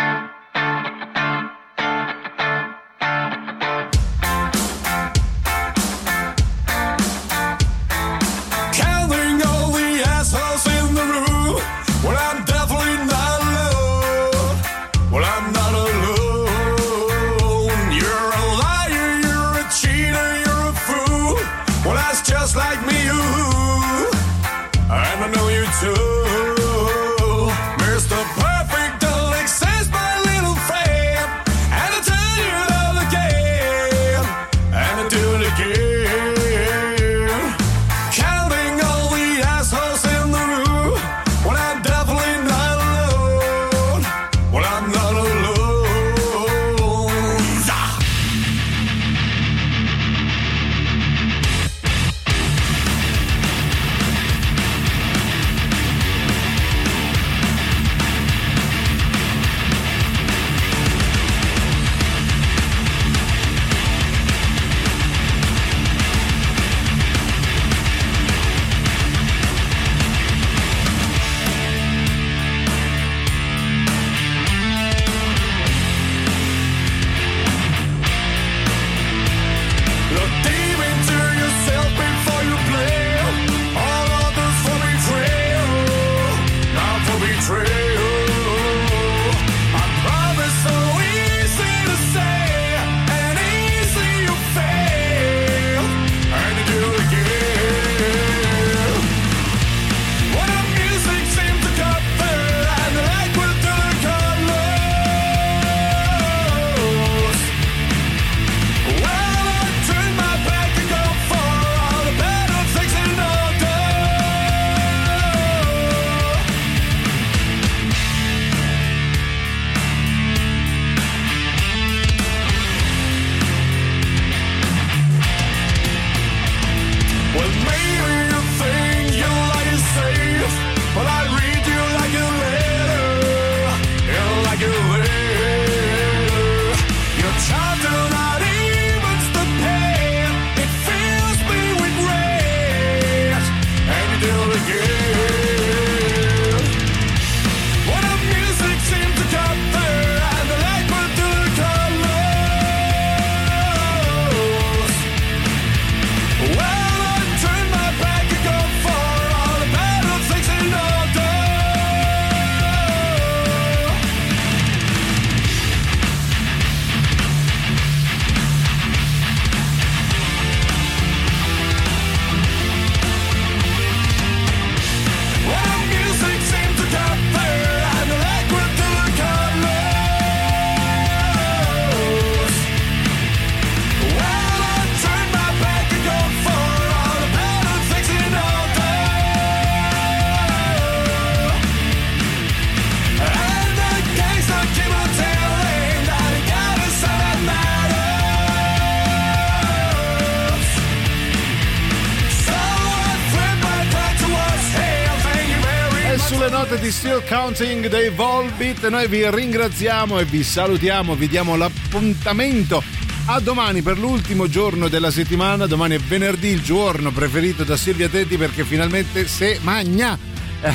[207.14, 208.88] Still Counting dei Volbeat.
[208.88, 212.82] Noi vi ringraziamo e vi salutiamo, vi diamo l'appuntamento
[213.26, 215.66] a domani per l'ultimo giorno della settimana.
[215.66, 220.18] Domani è venerdì, il giorno preferito da Silvia Tetti perché finalmente se magna.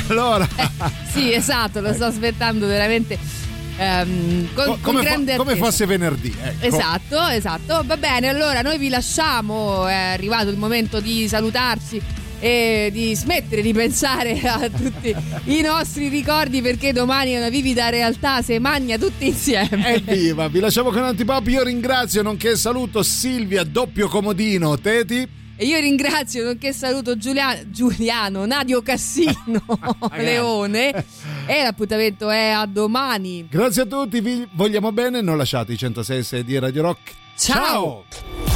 [0.08, 0.48] Allora,
[1.12, 3.18] Sì, esatto, lo sto aspettando veramente
[3.76, 6.34] ehm, con, co- con come, fo- grande come fosse venerdì.
[6.42, 6.64] ecco.
[6.64, 7.82] Esatto, esatto.
[7.84, 12.00] Va bene, allora noi vi lasciamo, è arrivato il momento di salutarci
[12.40, 15.14] e di smettere di pensare a tutti
[15.44, 19.94] i nostri ricordi perché domani è una vivida realtà, se magna tutti insieme.
[19.94, 21.46] Evviva, vi lasciamo con Antipop.
[21.48, 25.38] Io ringrazio, nonché saluto Silvia, doppio comodino, Teti.
[25.56, 29.62] E io ringrazio, nonché saluto Giulia- Giuliano, Nadio Cassino,
[30.16, 31.04] Leone
[31.46, 33.46] e l'appuntamento è a domani.
[33.50, 35.20] Grazie a tutti, vi vogliamo bene.
[35.20, 37.12] Non lasciate i 106 di Radio Rock.
[37.36, 38.04] Ciao.
[38.08, 38.49] Mi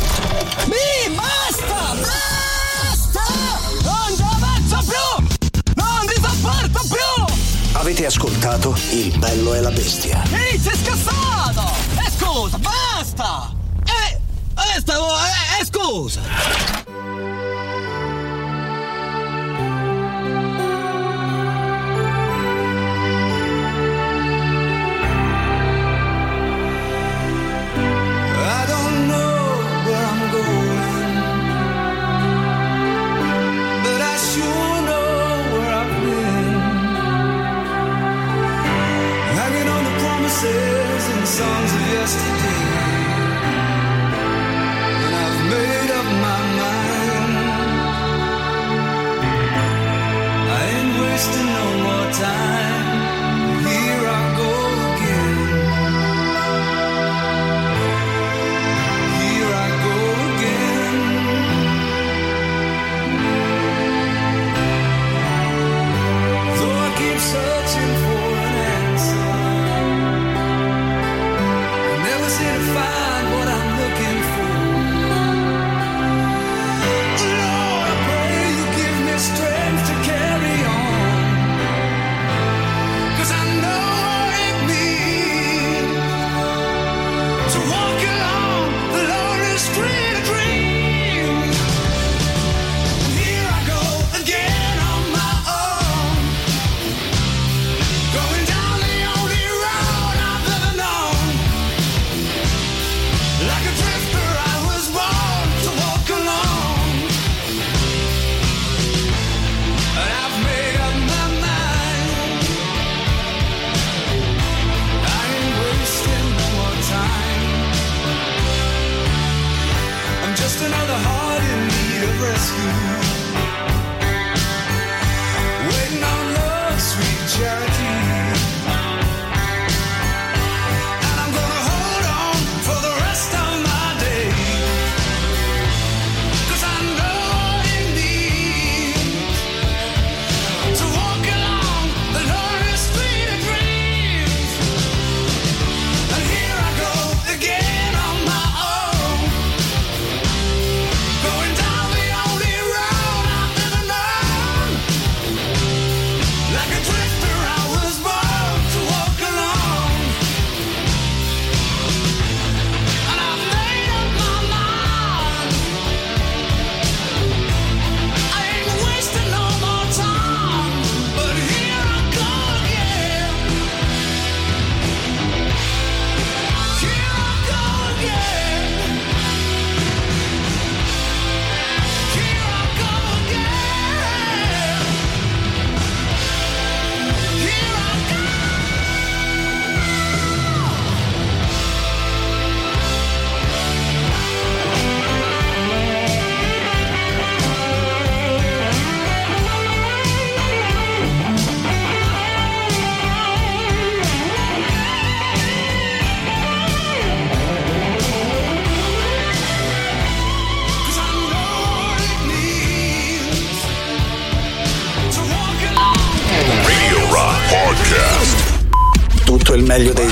[7.84, 10.22] Avete ascoltato Il bello e la bestia.
[10.32, 11.70] Ehi, sei scassato!
[11.98, 13.52] E scusa, basta!
[13.84, 16.20] Eh, eh, stavo, eh, eh, scusa!